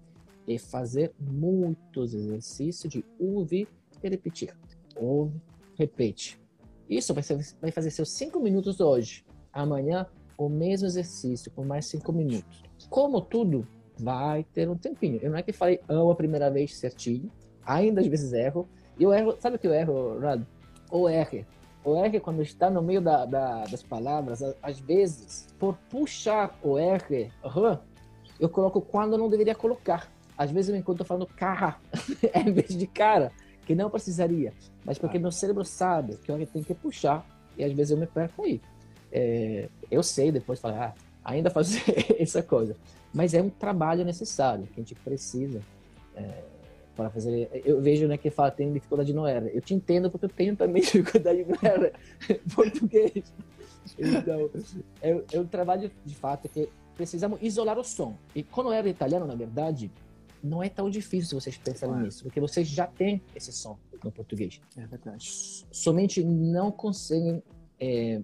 e 0.47 0.57
fazer 0.57 1.13
muitos 1.19 2.13
exercícios 2.13 2.91
de 2.91 3.05
ouvir 3.19 3.67
e 4.01 4.09
repetir. 4.09 4.53
Ouve, 4.95 5.39
repete. 5.77 6.39
Isso 6.89 7.13
vai, 7.13 7.23
ser, 7.23 7.39
vai 7.61 7.71
fazer 7.71 7.91
seus 7.91 8.11
cinco 8.11 8.39
minutos 8.39 8.79
hoje 8.79 9.23
amanhã 9.53 10.05
o 10.37 10.49
mesmo 10.49 10.87
exercício 10.87 11.51
por 11.51 11.65
mais 11.65 11.85
cinco 11.85 12.11
minutos. 12.11 12.63
Como 12.89 13.21
tudo, 13.21 13.67
vai 13.97 14.43
ter 14.43 14.67
um 14.69 14.75
tempinho. 14.75 15.19
Eu 15.21 15.31
não 15.31 15.37
é 15.37 15.43
que 15.43 15.53
falei 15.53 15.79
amo 15.87 16.11
a 16.11 16.15
primeira 16.15 16.49
vez 16.49 16.75
certinho, 16.75 17.31
ainda 17.63 18.01
às 18.01 18.07
vezes 18.07 18.33
erro. 18.33 18.67
E 18.97 19.03
eu 19.03 19.13
erro, 19.13 19.35
sabe 19.39 19.55
o 19.55 19.59
que 19.59 19.67
eu 19.67 19.73
erro, 19.73 20.19
Rad? 20.19 20.43
O 20.91 21.07
R. 21.07 21.45
O 21.83 21.95
R, 21.95 22.19
quando 22.19 22.41
está 22.41 22.69
no 22.69 22.81
meio 22.81 23.01
da, 23.01 23.25
da, 23.25 23.63
das 23.65 23.81
palavras, 23.81 24.41
às 24.61 24.79
vezes, 24.79 25.47
por 25.57 25.75
puxar 25.89 26.57
o 26.61 26.77
R, 26.77 27.31
uh, 27.43 27.79
eu 28.39 28.49
coloco 28.49 28.81
quando 28.81 29.13
eu 29.13 29.17
não 29.17 29.29
deveria 29.29 29.55
colocar. 29.55 30.11
Às 30.37 30.51
vezes 30.51 30.69
eu 30.69 30.75
me 30.75 30.81
encontro 30.81 31.05
falando 31.05 31.25
cara, 31.25 31.77
em 32.33 32.51
vez 32.51 32.77
de 32.77 32.87
cara, 32.87 33.31
que 33.65 33.75
não 33.75 33.89
precisaria. 33.89 34.53
Mas 34.85 34.97
porque 34.97 35.17
ah. 35.17 35.19
meu 35.19 35.31
cérebro 35.31 35.65
sabe 35.65 36.17
que 36.17 36.31
eu 36.31 36.47
tenho 36.47 36.65
que 36.65 36.73
puxar, 36.73 37.25
e 37.57 37.63
às 37.63 37.71
vezes 37.73 37.91
eu 37.91 37.97
me 37.97 38.07
perco 38.07 38.43
aí 38.43 38.61
é, 39.11 39.67
eu 39.89 40.01
sei 40.01 40.31
depois 40.31 40.59
falar, 40.59 40.95
ah, 41.23 41.31
ainda 41.31 41.49
fazer 41.49 41.83
essa 42.17 42.41
coisa. 42.41 42.75
Mas 43.13 43.33
é 43.33 43.41
um 43.41 43.49
trabalho 43.49 44.05
necessário 44.05 44.65
que 44.67 44.79
a 44.79 44.83
gente 44.83 44.95
precisa 44.95 45.61
é, 46.15 46.43
para 47.01 47.09
fazer. 47.11 47.49
Eu 47.65 47.81
vejo 47.81 48.07
né, 48.07 48.17
que 48.17 48.29
fala 48.29 48.51
tem 48.51 48.71
dificuldade 48.71 49.13
no 49.13 49.25
era. 49.25 49.47
Eu 49.49 49.61
te 49.61 49.73
entendo 49.73 50.09
porque 50.09 50.25
eu 50.25 50.29
tenho 50.29 50.55
também 50.55 50.81
dificuldade 50.83 51.45
no 51.45 51.57
era 51.61 51.93
português. 52.53 53.33
Então, 53.97 54.49
é, 55.01 55.23
é 55.33 55.39
um 55.39 55.45
trabalho 55.45 55.91
de 56.05 56.15
fato 56.15 56.47
que 56.49 56.69
precisamos 56.95 57.39
isolar 57.41 57.77
o 57.77 57.83
som. 57.83 58.15
E 58.35 58.43
quando 58.43 58.71
era 58.71 58.87
italiano, 58.87 59.25
na 59.25 59.35
verdade, 59.35 59.91
não 60.43 60.61
é 60.61 60.69
tão 60.69 60.89
difícil 60.89 61.29
se 61.29 61.35
vocês 61.35 61.57
pensarem 61.57 61.93
claro. 61.93 62.05
nisso, 62.05 62.23
porque 62.23 62.39
vocês 62.39 62.67
já 62.67 62.87
têm 62.87 63.21
esse 63.35 63.51
som 63.51 63.77
no 64.03 64.11
português. 64.11 64.59
É 64.77 64.85
verdade. 64.85 65.29
Somente 65.71 66.23
não 66.23 66.71
conseguem 66.71 67.41
é, 67.79 68.21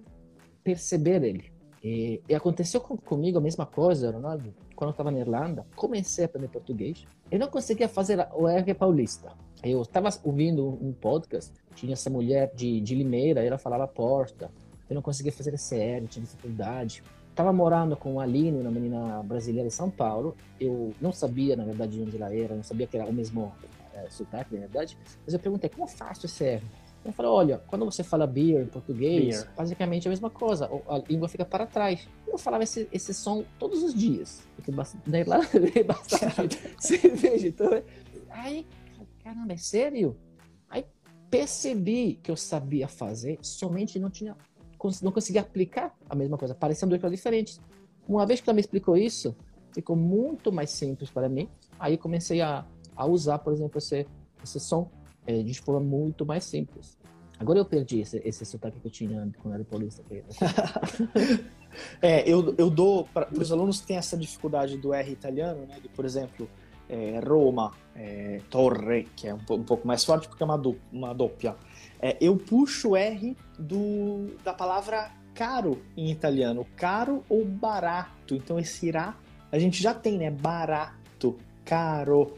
perceber 0.62 1.22
ele. 1.22 1.52
E, 1.82 2.20
e 2.28 2.34
aconteceu 2.34 2.80
com, 2.80 2.96
comigo 2.96 3.38
a 3.38 3.40
mesma 3.40 3.64
coisa, 3.64 4.10
Ronaldo, 4.10 4.52
quando 4.78 4.90
eu 4.90 4.92
estava 4.92 5.10
na 5.10 5.18
Irlanda. 5.18 5.66
Comecei 5.74 6.24
a 6.24 6.26
aprender 6.26 6.46
português. 6.46 7.04
Eu 7.32 7.40
não 7.40 7.48
conseguia 7.48 7.88
fazer 7.88 8.24
o 8.32 8.46
R 8.46 8.74
paulista. 8.74 9.32
Eu 9.60 9.82
estava 9.82 10.08
ouvindo 10.22 10.68
um 10.68 10.92
podcast, 10.92 11.52
tinha 11.74 11.94
essa 11.94 12.08
mulher 12.08 12.52
de, 12.54 12.80
de 12.80 12.94
Limeira, 12.94 13.44
ela 13.44 13.58
falava 13.58 13.88
porta. 13.88 14.48
Eu 14.88 14.94
não 14.94 15.02
conseguia 15.02 15.32
fazer 15.32 15.52
esse 15.52 15.74
R, 15.74 16.06
tinha 16.06 16.24
dificuldade. 16.24 17.02
Estava 17.28 17.52
morando 17.52 17.96
com 17.96 18.20
a 18.20 18.22
Aline, 18.22 18.60
uma 18.60 18.70
menina 18.70 19.20
brasileira 19.24 19.66
em 19.66 19.70
São 19.70 19.90
Paulo. 19.90 20.36
Eu 20.60 20.94
não 21.00 21.10
sabia, 21.12 21.56
na 21.56 21.64
verdade, 21.64 21.96
de 21.96 22.02
onde 22.02 22.16
ela 22.16 22.32
era, 22.32 22.54
não 22.54 22.62
sabia 22.62 22.86
que 22.86 22.96
era 22.96 23.04
o 23.04 23.12
mesmo 23.12 23.52
é, 23.92 24.08
sotaque, 24.08 24.54
na 24.54 24.60
verdade. 24.60 24.96
Mas 25.24 25.34
eu 25.34 25.40
perguntei, 25.40 25.68
como 25.68 25.88
faço 25.88 26.26
esse 26.26 26.44
R? 26.44 26.62
Eu 27.04 27.12
falei, 27.12 27.30
olha, 27.30 27.58
quando 27.66 27.84
você 27.84 28.02
fala 28.02 28.26
beer 28.26 28.62
em 28.62 28.66
português, 28.66 29.42
beer. 29.42 29.54
basicamente 29.56 30.06
é 30.06 30.08
a 30.08 30.10
mesma 30.10 30.28
coisa, 30.28 30.68
a 30.88 30.98
língua 31.08 31.28
fica 31.28 31.44
para 31.44 31.66
trás. 31.66 32.06
Eu 32.26 32.36
falava 32.36 32.64
esse, 32.64 32.88
esse 32.92 33.14
som 33.14 33.44
todos 33.58 33.82
os 33.82 33.94
dias, 33.94 34.42
porque 34.56 34.72
daí 35.06 35.24
lá 35.24 35.40
é 35.74 35.82
bastante 35.84 36.58
cerveja. 36.78 37.48
Então, 37.48 37.70
aí, 38.30 38.66
caramba, 39.22 39.54
é 39.54 39.56
sério? 39.56 40.16
Aí 40.68 40.84
percebi 41.30 42.18
que 42.22 42.30
eu 42.30 42.36
sabia 42.36 42.88
fazer, 42.88 43.38
somente 43.42 43.98
não 43.98 44.10
tinha, 44.10 44.36
não 45.02 45.12
conseguia 45.12 45.40
aplicar 45.40 45.96
a 46.08 46.14
mesma 46.14 46.36
coisa, 46.36 46.54
pareciam 46.54 46.88
duas 46.88 47.00
coisas 47.00 47.16
diferentes. 47.16 47.60
Uma 48.06 48.26
vez 48.26 48.40
que 48.40 48.48
ela 48.48 48.54
me 48.54 48.60
explicou 48.60 48.96
isso, 48.96 49.36
ficou 49.72 49.94
muito 49.96 50.50
mais 50.52 50.70
simples 50.70 51.10
para 51.10 51.28
mim. 51.28 51.48
Aí 51.78 51.96
comecei 51.96 52.40
a, 52.40 52.66
a 52.96 53.06
usar, 53.06 53.38
por 53.38 53.52
exemplo, 53.52 53.78
esse, 53.78 54.06
esse 54.42 54.58
som 54.58 54.90
é, 55.28 55.42
de 55.42 55.60
forma 55.60 55.80
muito 55.80 56.24
mais 56.24 56.44
simples. 56.44 56.96
Agora 57.38 57.58
eu 57.58 57.64
perdi 57.64 58.00
esse, 58.00 58.20
esse 58.24 58.44
sotaque 58.46 58.80
que 58.80 58.86
eu 58.86 58.90
tinha 58.90 59.30
quando 59.38 59.54
era 59.54 59.64
paulista. 59.64 60.02
é, 62.00 62.28
eu, 62.28 62.54
eu 62.56 62.70
dou 62.70 63.04
para 63.04 63.28
os 63.32 63.52
alunos 63.52 63.80
que 63.80 63.86
têm 63.86 63.98
essa 63.98 64.16
dificuldade 64.16 64.78
do 64.78 64.94
R 64.94 65.12
italiano, 65.12 65.66
né? 65.66 65.78
De, 65.80 65.88
por 65.90 66.04
exemplo, 66.04 66.48
é, 66.88 67.20
Roma, 67.20 67.72
é, 67.94 68.40
Torre, 68.48 69.06
que 69.14 69.28
é 69.28 69.34
um, 69.34 69.38
um, 69.50 69.62
pouco 69.62 69.86
mais 69.86 70.02
forte 70.02 70.26
porque 70.26 70.42
é 70.42 70.46
uma, 70.46 70.58
du, 70.58 70.76
uma 70.90 71.12
doppia. 71.12 71.54
É, 72.00 72.16
eu 72.20 72.36
puxo 72.36 72.90
o 72.90 72.96
R 72.96 73.36
do, 73.58 74.34
da 74.42 74.54
palavra 74.54 75.12
caro 75.34 75.80
em 75.94 76.10
italiano, 76.10 76.66
caro 76.74 77.22
ou 77.28 77.44
barato. 77.44 78.34
Então 78.34 78.58
esse 78.58 78.88
irá 78.88 79.14
a 79.52 79.58
gente 79.58 79.82
já 79.82 79.94
tem, 79.94 80.18
né? 80.18 80.30
Barato, 80.30 81.36
caro. 81.64 82.34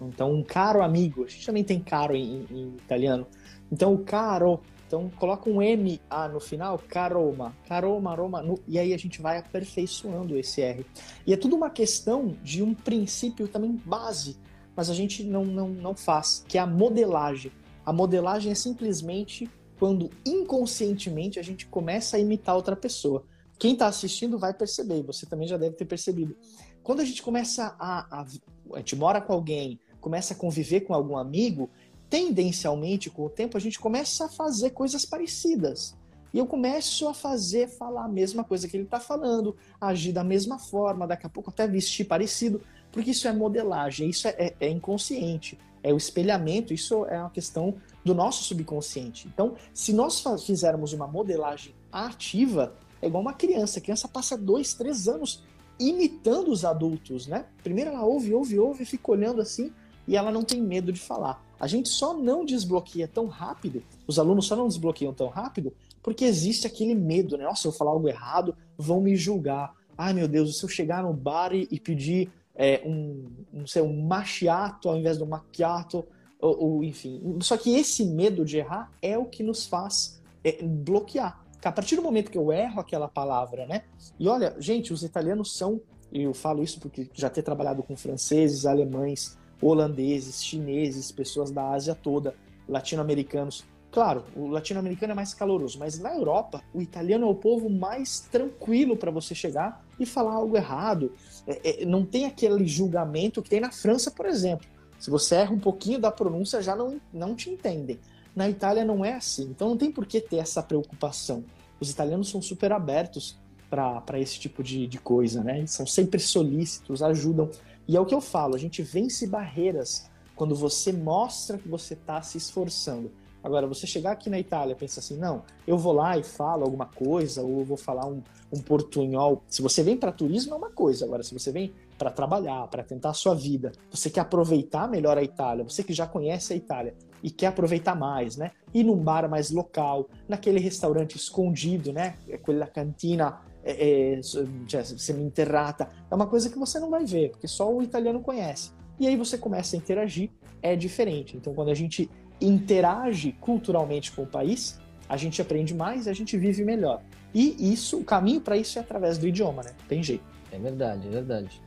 Então, 0.00 0.32
um 0.32 0.42
caro 0.42 0.82
amigo, 0.82 1.24
a 1.24 1.28
gente 1.28 1.46
também 1.46 1.64
tem 1.64 1.80
caro 1.80 2.14
em, 2.14 2.46
em 2.50 2.76
italiano. 2.76 3.26
Então, 3.70 3.94
o 3.94 3.98
caro 3.98 4.60
Então 4.86 5.10
coloca 5.10 5.50
um 5.50 5.60
M 5.60 6.00
A 6.08 6.28
no 6.28 6.38
final, 6.38 6.78
caroma, 6.78 7.56
caroma, 7.66 8.14
Roma, 8.14 8.42
no, 8.42 8.58
e 8.68 8.78
aí 8.78 8.94
a 8.94 8.96
gente 8.96 9.20
vai 9.20 9.38
aperfeiçoando 9.38 10.36
esse 10.38 10.60
R. 10.62 10.86
E 11.26 11.32
é 11.32 11.36
tudo 11.36 11.56
uma 11.56 11.70
questão 11.70 12.36
de 12.42 12.62
um 12.62 12.74
princípio 12.74 13.48
também 13.48 13.72
base, 13.84 14.36
mas 14.76 14.90
a 14.90 14.94
gente 14.94 15.24
não, 15.24 15.44
não, 15.44 15.68
não 15.68 15.94
faz, 15.96 16.44
que 16.46 16.58
é 16.58 16.60
a 16.60 16.66
modelagem. 16.66 17.50
A 17.84 17.92
modelagem 17.92 18.52
é 18.52 18.54
simplesmente 18.54 19.50
quando 19.78 20.10
inconscientemente 20.24 21.40
a 21.40 21.42
gente 21.42 21.66
começa 21.66 22.16
a 22.16 22.20
imitar 22.20 22.54
outra 22.54 22.76
pessoa. 22.76 23.24
Quem 23.58 23.72
está 23.72 23.86
assistindo 23.86 24.38
vai 24.38 24.54
perceber, 24.54 25.02
você 25.02 25.26
também 25.26 25.48
já 25.48 25.56
deve 25.56 25.76
ter 25.76 25.86
percebido. 25.86 26.36
Quando 26.82 27.00
a 27.00 27.04
gente 27.04 27.22
começa 27.22 27.74
a, 27.78 28.20
a. 28.20 28.26
A 28.72 28.78
gente 28.78 28.96
mora 28.96 29.20
com 29.20 29.32
alguém, 29.32 29.78
começa 30.04 30.34
a 30.34 30.36
conviver 30.36 30.82
com 30.82 30.92
algum 30.92 31.16
amigo, 31.16 31.70
tendencialmente, 32.10 33.08
com 33.08 33.24
o 33.24 33.30
tempo, 33.30 33.56
a 33.56 33.60
gente 33.60 33.80
começa 33.80 34.26
a 34.26 34.28
fazer 34.28 34.70
coisas 34.70 35.06
parecidas. 35.06 35.96
E 36.30 36.36
eu 36.36 36.44
começo 36.44 37.08
a 37.08 37.14
fazer, 37.14 37.68
falar 37.68 38.04
a 38.04 38.08
mesma 38.08 38.44
coisa 38.44 38.68
que 38.68 38.76
ele 38.76 38.84
está 38.84 39.00
falando, 39.00 39.56
agir 39.80 40.12
da 40.12 40.22
mesma 40.22 40.58
forma, 40.58 41.06
daqui 41.06 41.24
a 41.24 41.30
pouco 41.30 41.48
até 41.48 41.66
vestir 41.66 42.04
parecido, 42.04 42.60
porque 42.92 43.12
isso 43.12 43.26
é 43.26 43.32
modelagem, 43.32 44.10
isso 44.10 44.28
é, 44.28 44.34
é, 44.36 44.54
é 44.60 44.68
inconsciente, 44.68 45.58
é 45.82 45.90
o 45.90 45.96
espelhamento, 45.96 46.74
isso 46.74 47.06
é 47.06 47.18
uma 47.18 47.30
questão 47.30 47.74
do 48.04 48.14
nosso 48.14 48.44
subconsciente. 48.44 49.26
Então, 49.26 49.54
se 49.72 49.94
nós 49.94 50.22
fizermos 50.44 50.92
uma 50.92 51.06
modelagem 51.06 51.74
ativa, 51.90 52.74
é 53.00 53.06
igual 53.06 53.22
uma 53.22 53.32
criança. 53.32 53.78
A 53.78 53.82
criança 53.82 54.06
passa 54.06 54.36
dois, 54.36 54.74
três 54.74 55.08
anos 55.08 55.42
imitando 55.80 56.50
os 56.50 56.62
adultos, 56.62 57.26
né? 57.26 57.46
Primeiro 57.62 57.90
ela 57.90 58.04
ouve, 58.04 58.34
ouve, 58.34 58.58
ouve, 58.58 58.84
fica 58.84 59.10
olhando 59.10 59.40
assim 59.40 59.72
e 60.06 60.16
ela 60.16 60.30
não 60.30 60.42
tem 60.42 60.60
medo 60.60 60.92
de 60.92 61.00
falar. 61.00 61.44
A 61.58 61.66
gente 61.66 61.88
só 61.88 62.14
não 62.14 62.44
desbloqueia 62.44 63.08
tão 63.08 63.26
rápido, 63.26 63.82
os 64.06 64.18
alunos 64.18 64.46
só 64.46 64.56
não 64.56 64.68
desbloqueiam 64.68 65.14
tão 65.14 65.28
rápido, 65.28 65.72
porque 66.02 66.24
existe 66.24 66.66
aquele 66.66 66.94
medo, 66.94 67.36
né? 67.36 67.44
Nossa, 67.44 67.68
eu 67.68 67.72
falar 67.72 67.92
algo 67.92 68.08
errado, 68.08 68.56
vão 68.76 69.00
me 69.00 69.16
julgar. 69.16 69.74
Ai 69.96 70.12
meu 70.12 70.28
Deus, 70.28 70.58
se 70.58 70.64
eu 70.64 70.68
chegar 70.68 71.02
no 71.02 71.12
bar 71.12 71.54
e 71.54 71.80
pedir 71.80 72.30
é, 72.54 72.82
um, 72.84 73.30
não 73.52 73.66
sei, 73.66 73.82
um 73.82 74.02
machiato 74.04 74.88
ao 74.88 74.96
invés 74.96 75.18
do 75.18 75.26
macchiato, 75.26 76.04
ou, 76.40 76.62
ou, 76.62 76.84
enfim. 76.84 77.38
Só 77.40 77.56
que 77.56 77.74
esse 77.74 78.04
medo 78.04 78.44
de 78.44 78.58
errar 78.58 78.90
é 79.00 79.16
o 79.16 79.24
que 79.24 79.42
nos 79.42 79.66
faz 79.66 80.20
é, 80.42 80.62
bloquear. 80.62 81.42
A 81.64 81.72
partir 81.72 81.96
do 81.96 82.02
momento 82.02 82.30
que 82.30 82.36
eu 82.36 82.52
erro 82.52 82.80
aquela 82.80 83.08
palavra, 83.08 83.66
né? 83.66 83.84
E 84.20 84.28
olha, 84.28 84.54
gente, 84.58 84.92
os 84.92 85.02
italianos 85.02 85.56
são, 85.56 85.80
eu 86.12 86.34
falo 86.34 86.62
isso 86.62 86.78
porque 86.78 87.08
já 87.14 87.30
ter 87.30 87.42
trabalhado 87.42 87.82
com 87.82 87.96
franceses, 87.96 88.66
alemães, 88.66 89.38
holandeses, 89.60 90.44
chineses, 90.44 91.10
pessoas 91.10 91.50
da 91.50 91.70
Ásia 91.70 91.94
toda, 91.94 92.34
latino-americanos. 92.68 93.64
Claro, 93.90 94.24
o 94.34 94.48
latino-americano 94.48 95.12
é 95.12 95.14
mais 95.14 95.32
caloroso, 95.32 95.78
mas 95.78 96.00
na 96.00 96.12
Europa, 96.12 96.62
o 96.74 96.82
italiano 96.82 97.26
é 97.26 97.30
o 97.30 97.34
povo 97.34 97.70
mais 97.70 98.20
tranquilo 98.20 98.96
para 98.96 99.10
você 99.10 99.34
chegar 99.34 99.84
e 100.00 100.04
falar 100.04 100.32
algo 100.32 100.56
errado. 100.56 101.12
É, 101.46 101.82
é, 101.82 101.84
não 101.84 102.04
tem 102.04 102.26
aquele 102.26 102.66
julgamento 102.66 103.40
que 103.40 103.50
tem 103.50 103.60
na 103.60 103.70
França, 103.70 104.10
por 104.10 104.26
exemplo. 104.26 104.66
Se 104.98 105.10
você 105.10 105.36
erra 105.36 105.52
um 105.52 105.60
pouquinho 105.60 106.00
da 106.00 106.10
pronúncia, 106.10 106.60
já 106.62 106.74
não, 106.74 107.00
não 107.12 107.34
te 107.34 107.50
entendem. 107.50 108.00
Na 108.34 108.48
Itália 108.48 108.84
não 108.84 109.04
é 109.04 109.12
assim, 109.14 109.44
então 109.44 109.68
não 109.68 109.76
tem 109.76 109.92
por 109.92 110.06
que 110.06 110.20
ter 110.20 110.38
essa 110.38 110.62
preocupação. 110.62 111.44
Os 111.78 111.90
italianos 111.90 112.28
são 112.28 112.42
super 112.42 112.72
abertos 112.72 113.38
para 113.70 114.18
esse 114.20 114.38
tipo 114.38 114.62
de, 114.62 114.86
de 114.86 114.98
coisa, 114.98 115.42
né? 115.42 115.58
Eles 115.58 115.72
são 115.72 115.86
sempre 115.86 116.20
solícitos, 116.20 117.02
ajudam. 117.02 117.50
E 117.86 117.96
é 117.96 118.00
o 118.00 118.06
que 118.06 118.14
eu 118.14 118.20
falo, 118.20 118.54
a 118.54 118.58
gente 118.58 118.82
vence 118.82 119.26
barreiras 119.26 120.10
quando 120.34 120.54
você 120.54 120.92
mostra 120.92 121.58
que 121.58 121.68
você 121.68 121.94
está 121.94 122.20
se 122.22 122.38
esforçando. 122.38 123.10
Agora, 123.44 123.66
você 123.66 123.86
chegar 123.86 124.12
aqui 124.12 124.30
na 124.30 124.38
Itália 124.38 124.72
e 124.72 124.74
pensar 124.74 125.00
assim, 125.00 125.18
não, 125.18 125.42
eu 125.66 125.76
vou 125.76 125.92
lá 125.92 126.16
e 126.16 126.22
falo 126.22 126.64
alguma 126.64 126.86
coisa, 126.86 127.42
ou 127.42 127.62
vou 127.62 127.76
falar 127.76 128.06
um, 128.06 128.22
um 128.50 128.58
portunhol. 128.58 129.42
Se 129.48 129.60
você 129.60 129.82
vem 129.82 129.98
para 129.98 130.10
turismo 130.10 130.54
é 130.54 130.56
uma 130.56 130.70
coisa, 130.70 131.04
agora 131.04 131.22
se 131.22 131.34
você 131.34 131.52
vem 131.52 131.70
para 131.98 132.10
trabalhar, 132.10 132.66
para 132.68 132.82
tentar 132.82 133.10
a 133.10 133.14
sua 133.14 133.34
vida, 133.34 133.70
você 133.90 134.08
quer 134.08 134.20
aproveitar 134.20 134.88
melhor 134.88 135.18
a 135.18 135.22
Itália, 135.22 135.62
você 135.62 135.84
que 135.84 135.92
já 135.92 136.06
conhece 136.06 136.54
a 136.54 136.56
Itália 136.56 136.94
e 137.22 137.30
quer 137.30 137.48
aproveitar 137.48 137.94
mais, 137.94 138.34
né? 138.36 138.50
Ir 138.72 138.84
num 138.84 138.96
bar 138.96 139.28
mais 139.28 139.50
local, 139.50 140.08
naquele 140.26 140.58
restaurante 140.58 141.16
escondido, 141.16 141.92
né? 141.92 142.16
Aquela 142.32 142.66
cantina 142.66 143.42
é, 143.64 144.18
é, 144.18 144.22
semi-enterrata, 144.22 145.88
é 146.10 146.14
uma 146.14 146.26
coisa 146.26 146.50
que 146.50 146.58
você 146.58 146.78
não 146.78 146.90
vai 146.90 147.04
ver, 147.04 147.30
porque 147.30 147.48
só 147.48 147.72
o 147.72 147.82
italiano 147.82 148.20
conhece. 148.20 148.72
E 149.00 149.06
aí 149.06 149.16
você 149.16 149.36
começa 149.38 149.74
a 149.74 149.78
interagir, 149.78 150.30
é 150.62 150.76
diferente. 150.76 151.36
Então, 151.36 151.54
quando 151.54 151.70
a 151.70 151.74
gente 151.74 152.08
interage 152.40 153.32
culturalmente 153.40 154.12
com 154.12 154.22
o 154.22 154.26
país, 154.26 154.78
a 155.08 155.16
gente 155.16 155.40
aprende 155.40 155.74
mais, 155.74 156.06
a 156.06 156.12
gente 156.12 156.36
vive 156.36 156.64
melhor. 156.64 157.02
E 157.34 157.72
isso, 157.72 157.98
o 157.98 158.04
caminho 158.04 158.40
para 158.40 158.56
isso 158.56 158.78
é 158.78 158.82
através 158.82 159.18
do 159.18 159.26
idioma, 159.26 159.62
né? 159.62 159.72
Tem 159.88 160.02
jeito. 160.02 160.24
É 160.52 160.58
verdade, 160.58 161.08
é 161.08 161.10
verdade. 161.10 161.62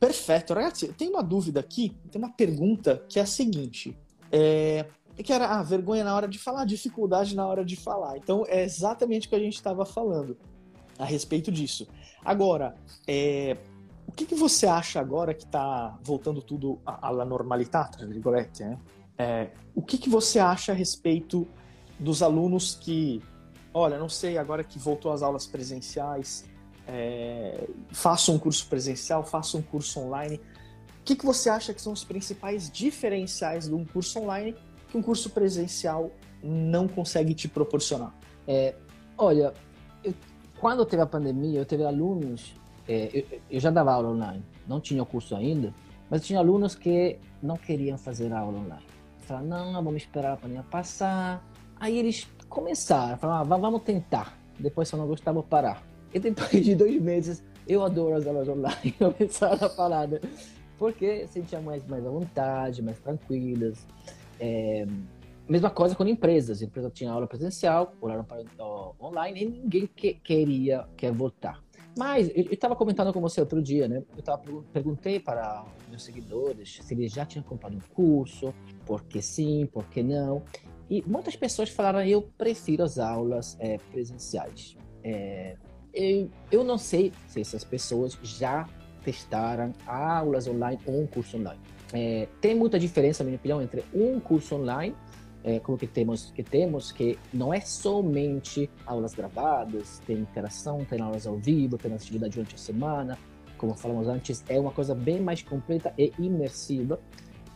Perfeito. 0.00 0.54
Ragazzi, 0.54 0.88
tem 0.94 1.10
uma 1.10 1.22
dúvida 1.22 1.60
aqui, 1.60 1.94
tem 2.10 2.20
uma 2.20 2.32
pergunta 2.32 3.04
que 3.06 3.18
é 3.18 3.22
a 3.22 3.26
seguinte. 3.26 3.96
É, 4.32 4.86
que 5.22 5.32
era 5.32 5.46
a 5.46 5.60
ah, 5.60 5.62
vergonha 5.62 6.02
na 6.02 6.14
hora 6.14 6.26
de 6.26 6.38
falar, 6.38 6.64
dificuldade 6.64 7.36
na 7.36 7.46
hora 7.46 7.62
de 7.62 7.76
falar. 7.76 8.16
Então, 8.16 8.44
é 8.48 8.64
exatamente 8.64 9.26
o 9.26 9.30
que 9.30 9.36
a 9.36 9.40
gente 9.40 9.56
estava 9.56 9.84
falando 9.84 10.38
a 10.98 11.04
respeito 11.04 11.52
disso. 11.52 11.86
Agora, 12.24 12.74
é, 13.06 13.58
o 14.06 14.12
que, 14.12 14.24
que, 14.24 14.34
você 14.34 14.66
acha 14.66 14.98
agora 14.98 15.34
que 15.34 15.44
está 15.44 15.98
voltando 16.02 16.40
tudo 16.40 16.80
à, 16.86 17.12
virgolette, 18.08 18.64
né? 18.64 18.78
É, 19.18 19.50
o 19.74 19.82
que, 19.82 19.98
que 19.98 20.08
você 20.08 20.38
acha 20.38 20.72
a 20.72 20.74
respeito 20.74 21.46
dos 21.98 22.22
alunos 22.22 22.74
que, 22.74 23.22
olha, 23.74 23.98
não 23.98 24.08
sei, 24.08 24.38
agora 24.38 24.64
que 24.64 24.78
voltou 24.78 25.12
às 25.12 25.22
aulas 25.22 25.46
presenciais, 25.46 26.44
é, 26.86 27.68
faça 27.90 28.32
um 28.32 28.38
curso 28.38 28.66
presencial, 28.66 29.24
faça 29.24 29.56
um 29.56 29.62
curso 29.62 30.00
online. 30.00 30.40
O 31.00 31.04
que, 31.04 31.16
que 31.16 31.24
você 31.24 31.48
acha 31.48 31.72
que 31.72 31.80
são 31.80 31.92
os 31.92 32.04
principais 32.04 32.70
diferenciais 32.70 33.66
de 33.66 33.74
um 33.74 33.84
curso 33.84 34.18
online 34.20 34.54
que 34.88 34.96
um 34.96 35.02
curso 35.02 35.30
presencial 35.30 36.10
não 36.42 36.86
consegue 36.88 37.34
te 37.34 37.48
proporcionar? 37.48 38.14
É, 38.46 38.74
olha, 39.16 39.54
eu, 40.02 40.14
quando 40.58 40.84
teve 40.84 41.02
a 41.02 41.06
pandemia, 41.06 41.60
eu 41.60 41.66
teve 41.66 41.84
alunos, 41.84 42.54
é, 42.88 43.10
eu, 43.12 43.40
eu, 43.50 43.60
já 43.60 43.70
dava 43.70 43.92
aula 43.92 44.10
online, 44.10 44.44
não 44.66 44.80
tinha 44.80 45.02
o 45.02 45.06
curso 45.06 45.34
ainda, 45.34 45.72
mas 46.10 46.24
tinha 46.26 46.38
alunos 46.38 46.74
que 46.74 47.18
não 47.42 47.56
queriam 47.56 47.96
fazer 47.96 48.32
aula 48.32 48.58
online. 48.58 48.84
Falaram, 49.20 49.46
não, 49.46 49.84
vamos 49.84 50.02
esperar 50.02 50.32
a 50.32 50.36
pandemia 50.36 50.64
passar. 50.64 51.44
Aí 51.78 51.96
eles 51.96 52.28
começaram, 52.48 53.16
falaram, 53.16 53.54
ah, 53.54 53.58
vamos 53.58 53.82
tentar. 53.82 54.36
Depois, 54.58 54.88
se 54.88 54.94
eu 54.94 54.98
não 54.98 55.06
gostar, 55.06 55.32
vou 55.32 55.42
parar. 55.42 55.82
E 56.12 56.18
depois 56.18 56.64
de 56.64 56.74
dois 56.74 57.00
meses, 57.00 57.42
eu 57.68 57.82
adoro 57.84 58.14
as 58.14 58.26
aulas 58.26 58.48
online, 58.48 58.92
começaram 58.98 59.66
a 59.66 59.70
falar, 59.70 60.08
né? 60.08 60.20
Porque 60.78 61.26
sentia 61.28 61.60
mais, 61.60 61.86
mais 61.86 62.04
à 62.06 62.10
vontade, 62.10 62.82
mais 62.82 62.98
tranquilas. 62.98 63.86
É, 64.38 64.86
mesma 65.48 65.68
coisa 65.68 65.94
com 65.94 66.06
empresas. 66.06 66.62
A 66.62 66.64
empresa 66.64 66.90
tinha 66.90 67.10
aula 67.10 67.26
presencial, 67.26 67.92
olharam 68.00 68.24
para 68.24 68.42
online 69.00 69.42
e 69.42 69.46
ninguém 69.46 69.86
que, 69.86 70.14
queria 70.14 70.86
quer 70.96 71.12
voltar. 71.12 71.62
Mas 71.98 72.30
eu 72.34 72.52
estava 72.52 72.76
comentando 72.76 73.12
com 73.12 73.20
você 73.20 73.40
outro 73.40 73.60
dia, 73.60 73.88
né? 73.88 74.02
Eu 74.16 74.22
tava, 74.22 74.42
perguntei 74.72 75.18
para 75.18 75.64
meus 75.88 76.04
seguidores 76.04 76.78
se 76.82 76.94
eles 76.94 77.12
já 77.12 77.26
tinham 77.26 77.42
comprado 77.42 77.76
um 77.76 77.94
curso, 77.94 78.54
por 78.86 79.02
que 79.02 79.20
sim, 79.20 79.66
por 79.66 79.84
que 79.86 80.02
não. 80.02 80.42
E 80.88 81.02
muitas 81.06 81.34
pessoas 81.34 81.68
falaram: 81.68 82.02
eu 82.02 82.22
prefiro 82.38 82.84
as 82.84 82.98
aulas 82.98 83.56
é, 83.58 83.76
presenciais. 83.90 84.76
É, 85.02 85.56
eu, 85.92 86.30
eu 86.50 86.64
não 86.64 86.78
sei 86.78 87.12
se 87.26 87.40
essas 87.40 87.64
pessoas 87.64 88.18
já 88.22 88.68
testaram 89.04 89.72
aulas 89.86 90.46
online 90.46 90.78
ou 90.86 91.02
um 91.02 91.06
curso 91.06 91.36
online. 91.36 91.60
É, 91.92 92.28
tem 92.40 92.54
muita 92.54 92.78
diferença, 92.78 93.24
na 93.24 93.28
minha 93.28 93.38
opinião, 93.38 93.60
entre 93.62 93.84
um 93.92 94.20
curso 94.20 94.54
online 94.54 94.94
é, 95.42 95.58
como 95.58 95.78
que 95.78 95.86
temos 95.86 96.30
que 96.30 96.42
temos 96.42 96.92
que 96.92 97.18
não 97.32 97.52
é 97.52 97.60
somente 97.60 98.70
aulas 98.86 99.14
gravadas, 99.14 100.00
tem 100.06 100.18
interação, 100.18 100.84
tem 100.84 101.00
aulas 101.00 101.26
ao 101.26 101.36
vivo, 101.36 101.78
tem 101.78 101.92
atividade 101.92 102.34
durante 102.34 102.54
a 102.54 102.58
semana, 102.58 103.18
como 103.56 103.74
falamos 103.74 104.08
antes, 104.08 104.44
é 104.48 104.58
uma 104.58 104.70
coisa 104.70 104.94
bem 104.94 105.20
mais 105.20 105.42
completa 105.42 105.92
e 105.96 106.12
imersiva 106.18 107.00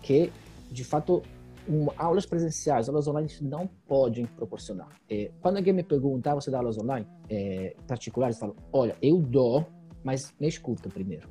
que, 0.03 0.31
de 0.71 0.85
fato, 0.85 1.23
um, 1.69 1.89
aulas 1.97 2.27
presenciais, 2.27 2.89
aulas 2.89 3.07
online 3.09 3.29
não 3.41 3.67
podem 3.87 4.27
proporcionar. 4.27 4.89
É, 5.09 5.31
quando 5.41 5.57
alguém 5.57 5.73
me 5.73 5.83
pergunta, 5.83 6.33
ah, 6.33 6.35
você 6.35 6.51
dá 6.51 6.59
aulas 6.59 6.79
online 6.79 7.07
é, 7.29 7.75
particulares, 7.87 8.37
eu 8.37 8.41
falo, 8.41 8.57
olha, 8.73 8.97
eu 9.01 9.21
dou, 9.21 9.67
mas 10.03 10.35
me 10.39 10.49
escuta 10.49 10.89
primeiro. 10.89 11.29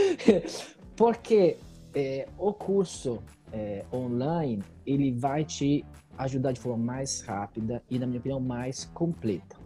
Porque 0.96 1.58
é, 1.94 2.28
o 2.38 2.52
curso 2.52 3.22
é, 3.52 3.84
online, 3.92 4.62
ele 4.86 5.12
vai 5.12 5.44
te 5.44 5.84
ajudar 6.18 6.52
de 6.52 6.60
forma 6.60 6.84
mais 6.84 7.20
rápida 7.22 7.82
e, 7.90 7.98
na 7.98 8.06
minha 8.06 8.18
opinião, 8.18 8.40
mais 8.40 8.84
completa. 8.86 9.56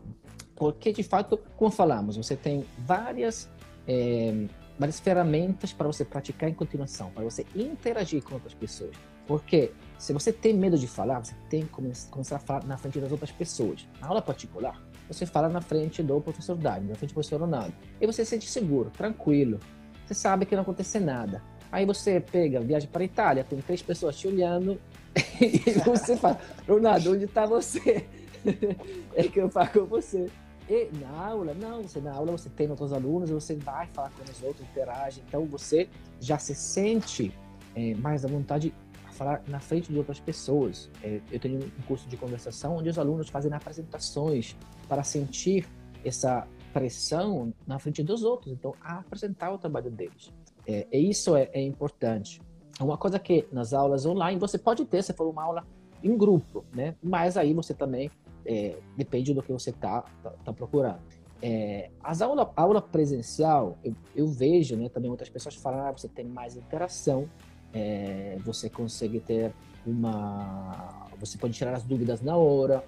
Porque, 0.57 0.92
de 0.92 1.02
fato, 1.02 1.38
como 1.57 1.70
falamos, 1.70 2.16
você 2.16 2.35
tem 2.35 2.64
várias, 2.78 3.48
é, 3.87 4.46
várias 4.78 4.98
ferramentas 4.98 5.72
para 5.72 5.87
você 5.87 6.04
praticar 6.04 6.48
em 6.48 6.54
continuação, 6.54 7.11
para 7.11 7.22
você 7.22 7.46
interagir 7.54 8.22
com 8.22 8.35
outras 8.35 8.54
pessoas. 8.54 8.96
Porque 9.29 9.73
se 9.99 10.12
você 10.14 10.33
tem 10.33 10.55
medo 10.55 10.79
de 10.79 10.88
falar, 10.88 11.23
você 11.23 11.35
tem 11.51 11.62
que 11.62 11.69
começar 11.69 12.37
a 12.37 12.38
falar 12.38 12.64
na 12.64 12.79
frente 12.79 12.99
das 12.99 13.12
outras 13.12 13.31
pessoas. 13.31 13.87
Na 14.01 14.09
aula 14.09 14.23
particular, 14.23 14.83
você 15.07 15.27
fala 15.27 15.51
na 15.51 15.61
frente 15.61 16.03
do 16.03 16.19
professor 16.19 16.57
Dani, 16.57 16.88
na 16.88 16.95
frente 16.95 17.11
do 17.11 17.14
professor 17.14 17.38
Ronaldo. 17.41 17.75
E 18.01 18.07
você 18.07 18.25
se 18.25 18.31
sente 18.31 18.49
seguro, 18.49 18.91
tranquilo. 18.91 19.61
Você 20.07 20.14
sabe 20.14 20.47
que 20.47 20.57
não 20.57 20.62
vai 20.62 20.71
acontecer 20.73 21.01
nada. 21.01 21.43
Aí 21.71 21.85
você 21.85 22.19
pega, 22.19 22.61
viaja 22.61 22.88
para 22.91 23.03
a 23.03 23.05
Itália, 23.05 23.45
tem 23.45 23.61
três 23.61 23.83
pessoas 23.83 24.17
te 24.17 24.27
olhando, 24.27 24.81
e 25.38 25.73
você 25.85 26.17
fala, 26.17 26.41
Ronaldo, 26.67 27.12
onde 27.12 27.25
está 27.25 27.45
você? 27.45 28.07
é 29.14 29.25
que 29.25 29.38
eu 29.38 29.51
falo 29.51 29.69
com 29.69 29.85
você. 29.85 30.27
E 30.71 30.88
na 30.99 31.11
aula, 31.11 31.53
não, 31.53 31.83
você 31.83 32.01
na 32.01 32.14
aula 32.14 32.33
você 32.33 32.49
tem 32.49 32.71
outros 32.71 32.95
alunos, 32.95 33.29
você 33.29 33.55
vai 33.57 33.87
falar 33.88 34.11
com 34.11 34.23
os 34.23 34.43
outros, 34.43 34.67
interage, 34.67 35.23
então 35.27 35.45
você 35.45 35.88
já 36.19 36.38
se 36.38 36.55
sente 36.55 37.31
é, 37.75 37.95
mais 37.95 38.25
à 38.25 38.29
vontade 38.29 38.73
falar 39.18 39.42
na 39.48 39.59
frente 39.59 39.92
de 39.92 39.98
outras 39.98 40.20
pessoas. 40.20 40.88
É, 41.02 41.20
eu 41.31 41.40
tenho 41.40 41.59
um 41.59 41.83
curso 41.87 42.09
de 42.09 42.16
conversação 42.16 42.76
onde 42.76 42.88
os 42.88 42.98
alunos 42.98 43.28
fazem 43.28 43.52
apresentações 43.52 44.57
para 44.88 45.02
sentir 45.02 45.68
essa 46.04 46.46
pressão 46.72 47.52
na 47.66 47.78
frente 47.78 48.02
dos 48.02 48.22
outros, 48.22 48.52
então 48.52 48.74
apresentar 48.81 49.52
o 49.52 49.59
trabalho 49.59 49.90
deles. 49.90 50.33
É, 50.66 50.87
e 50.92 51.11
isso 51.11 51.35
é, 51.35 51.50
é, 51.52 51.61
importante. 51.61 52.40
Uma 52.81 52.96
coisa 52.96 53.18
que 53.18 53.46
nas 53.50 53.72
aulas 53.72 54.07
online 54.07 54.38
você 54.38 54.57
pode 54.57 54.85
ter, 54.85 55.02
se 55.02 55.12
for 55.12 55.28
uma 55.28 55.42
aula 55.42 55.66
em 56.02 56.16
grupo, 56.16 56.64
né? 56.72 56.94
Mas 57.02 57.37
aí 57.37 57.52
você 57.52 57.74
também 57.74 58.09
é, 58.46 58.78
depende 58.96 59.35
do 59.35 59.42
que 59.42 59.52
você 59.52 59.70
está 59.70 60.02
tá, 60.22 60.31
tá, 60.31 60.52
procurando. 60.52 61.00
É, 61.42 61.90
as 62.02 62.22
aula, 62.22 62.52
aula 62.54 62.81
presencial, 62.81 63.76
eu, 63.83 63.94
eu, 64.14 64.26
vejo, 64.28 64.76
né? 64.76 64.88
Também 64.88 65.09
muitas 65.09 65.28
pessoas 65.28 65.57
falam, 65.57 65.81
ah, 65.81 65.92
você 65.92 66.09
tem 66.09 66.26
mais 66.26 66.57
interação, 66.57 67.28
é, 67.72 68.37
você 68.44 68.68
consegue 68.68 69.20
ter 69.20 69.52
uma, 69.87 71.07
você 71.18 71.37
pode 71.38 71.54
tirar 71.54 71.74
as 71.74 71.85
dúvidas 71.85 72.20
na 72.20 72.37
hora. 72.37 72.85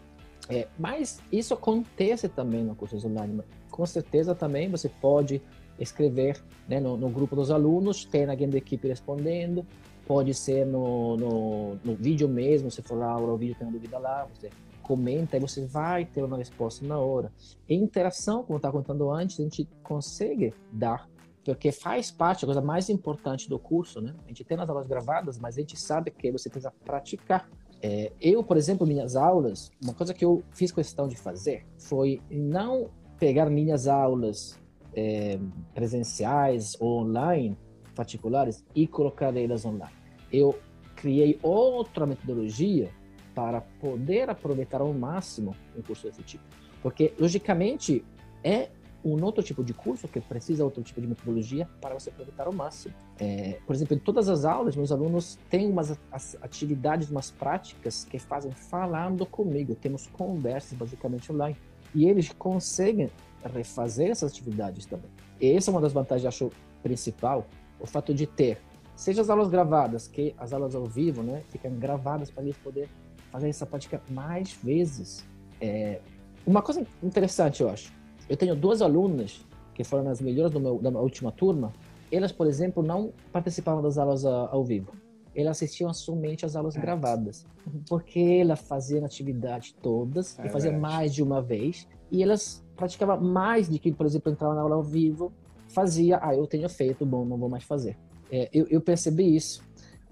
É, 0.48 0.66
mas 0.78 1.20
isso 1.30 1.54
acontece 1.54 2.28
também 2.28 2.64
no 2.64 2.74
curso 2.74 2.96
online. 3.06 3.42
Com 3.70 3.86
certeza 3.86 4.34
também 4.34 4.68
você 4.68 4.88
pode 4.88 5.40
escrever 5.78 6.42
né, 6.68 6.80
no, 6.80 6.96
no, 6.96 7.08
grupo 7.08 7.34
dos 7.34 7.50
alunos, 7.50 8.04
tem 8.04 8.28
alguém 8.28 8.48
da 8.48 8.58
equipe 8.58 8.86
respondendo, 8.88 9.66
pode 10.06 10.34
ser 10.34 10.66
no, 10.66 11.16
no, 11.16 11.74
no 11.82 11.94
vídeo 11.94 12.28
mesmo, 12.28 12.70
se 12.70 12.82
for 12.82 12.98
lá 12.98 13.16
o 13.16 13.36
vídeo 13.36 13.54
tem 13.58 13.66
uma 13.66 13.72
dúvida 13.72 13.98
lá, 13.98 14.26
você 14.34 14.50
comenta 14.82 15.36
e 15.36 15.40
você 15.40 15.64
vai 15.64 16.04
ter 16.04 16.22
uma 16.22 16.36
resposta 16.36 16.84
na 16.84 16.98
hora. 16.98 17.32
E 17.68 17.74
interação, 17.76 18.42
como 18.42 18.54
eu 18.54 18.56
estava 18.56 18.76
contando 18.76 19.10
antes, 19.10 19.38
a 19.38 19.42
gente 19.44 19.68
consegue 19.84 20.52
dar, 20.72 21.08
porque 21.44 21.72
faz 21.72 22.10
parte, 22.10 22.44
a 22.44 22.46
coisa 22.46 22.60
mais 22.60 22.88
importante 22.88 23.48
do 23.48 23.58
curso, 23.58 24.00
né? 24.00 24.14
A 24.24 24.28
gente 24.28 24.44
tem 24.44 24.58
as 24.58 24.68
aulas 24.68 24.86
gravadas, 24.86 25.38
mas 25.38 25.56
a 25.56 25.60
gente 25.60 25.78
sabe 25.78 26.10
que 26.10 26.30
você 26.30 26.48
precisa 26.50 26.72
praticar. 26.84 27.48
É, 27.82 28.12
eu, 28.20 28.44
por 28.44 28.56
exemplo, 28.56 28.86
minhas 28.86 29.16
aulas, 29.16 29.70
uma 29.82 29.94
coisa 29.94 30.12
que 30.12 30.24
eu 30.24 30.42
fiz 30.52 30.70
questão 30.70 31.08
de 31.08 31.16
fazer 31.16 31.66
foi 31.78 32.20
não 32.30 32.90
pegar 33.18 33.48
minhas 33.48 33.86
aulas 33.86 34.58
é, 34.94 35.38
presenciais 35.74 36.76
ou 36.78 37.00
online, 37.00 37.56
particulares, 37.94 38.64
e 38.74 38.86
colocar 38.86 39.34
elas 39.36 39.64
online. 39.64 39.94
Eu 40.30 40.58
criei 40.94 41.38
outra 41.42 42.06
metodologia 42.06 42.90
para 43.34 43.60
poder 43.60 44.28
aproveitar 44.28 44.80
ao 44.82 44.92
máximo 44.92 45.56
um 45.76 45.80
curso 45.80 46.06
desse 46.06 46.22
tipo. 46.22 46.44
Porque, 46.82 47.14
logicamente, 47.18 48.04
é 48.44 48.68
um 49.04 49.22
outro 49.24 49.42
tipo 49.42 49.64
de 49.64 49.72
curso 49.72 50.06
que 50.06 50.20
precisa 50.20 50.64
outro 50.64 50.82
tipo 50.82 51.00
de 51.00 51.06
metodologia 51.06 51.68
para 51.80 51.94
você 51.94 52.10
aproveitar 52.10 52.46
ao 52.46 52.52
máximo. 52.52 52.94
É, 53.18 53.58
por 53.66 53.74
exemplo, 53.74 53.96
em 53.96 53.98
todas 53.98 54.28
as 54.28 54.44
aulas, 54.44 54.76
meus 54.76 54.92
alunos 54.92 55.38
têm 55.48 55.70
umas 55.70 55.96
atividades, 56.42 57.10
umas 57.10 57.30
práticas 57.30 58.04
que 58.04 58.18
fazem 58.18 58.52
falando 58.52 59.24
comigo. 59.24 59.74
Temos 59.74 60.06
conversas 60.08 60.76
basicamente 60.76 61.32
online. 61.32 61.56
E 61.94 62.06
eles 62.08 62.30
conseguem 62.32 63.10
refazer 63.42 64.10
essas 64.10 64.32
atividades 64.32 64.86
também. 64.86 65.10
E 65.40 65.50
essa 65.50 65.70
é 65.70 65.72
uma 65.72 65.80
das 65.80 65.92
vantagens, 65.92 66.26
acho, 66.26 66.50
principal, 66.82 67.46
o 67.78 67.86
fato 67.86 68.12
de 68.12 68.26
ter, 68.26 68.60
seja 68.94 69.22
as 69.22 69.30
aulas 69.30 69.48
gravadas, 69.48 70.06
que 70.06 70.34
as 70.36 70.52
aulas 70.52 70.74
ao 70.74 70.84
vivo, 70.84 71.22
né, 71.22 71.42
ficam 71.48 71.72
gravadas 71.72 72.30
para 72.30 72.42
eles 72.42 72.56
poder 72.58 72.88
fazer 73.30 73.48
essa 73.48 73.64
prática 73.64 74.02
mais 74.10 74.52
vezes. 74.52 75.24
É, 75.60 76.00
uma 76.46 76.60
coisa 76.60 76.86
interessante, 77.02 77.62
eu 77.62 77.70
acho, 77.70 77.92
eu 78.30 78.36
tenho 78.36 78.54
duas 78.54 78.80
alunas 78.80 79.44
que 79.74 79.82
foram 79.82 80.08
as 80.08 80.20
melhores 80.20 80.52
do 80.52 80.60
meu, 80.60 80.78
da 80.78 80.90
última 81.00 81.32
turma, 81.32 81.72
elas, 82.12 82.30
por 82.30 82.46
exemplo, 82.46 82.80
não 82.80 83.12
participavam 83.32 83.82
das 83.82 83.98
aulas 83.98 84.24
ao 84.24 84.64
vivo. 84.64 84.92
Elas 85.34 85.56
assistiam 85.56 85.92
somente 85.92 86.46
às 86.46 86.54
aulas 86.54 86.76
é. 86.76 86.80
gravadas. 86.80 87.44
Porque 87.88 88.20
elas 88.40 88.60
faziam 88.60 89.04
atividade 89.04 89.74
todas, 89.82 90.38
é 90.38 90.46
e 90.46 90.48
faziam 90.48 90.78
mais 90.78 91.12
de 91.12 91.22
uma 91.22 91.42
vez, 91.42 91.88
e 92.10 92.22
elas 92.22 92.64
praticava 92.76 93.16
mais 93.16 93.68
de 93.68 93.78
que, 93.80 93.92
por 93.92 94.06
exemplo, 94.06 94.30
entrava 94.30 94.54
na 94.54 94.60
aula 94.60 94.76
ao 94.76 94.82
vivo, 94.82 95.32
fazia, 95.68 96.20
ah, 96.22 96.34
eu 96.34 96.46
tenho 96.46 96.68
feito, 96.68 97.04
bom, 97.04 97.24
não 97.24 97.36
vou 97.36 97.48
mais 97.48 97.64
fazer. 97.64 97.96
É, 98.30 98.48
eu, 98.52 98.66
eu, 98.68 98.80
percebi 98.80 99.34
isso. 99.34 99.62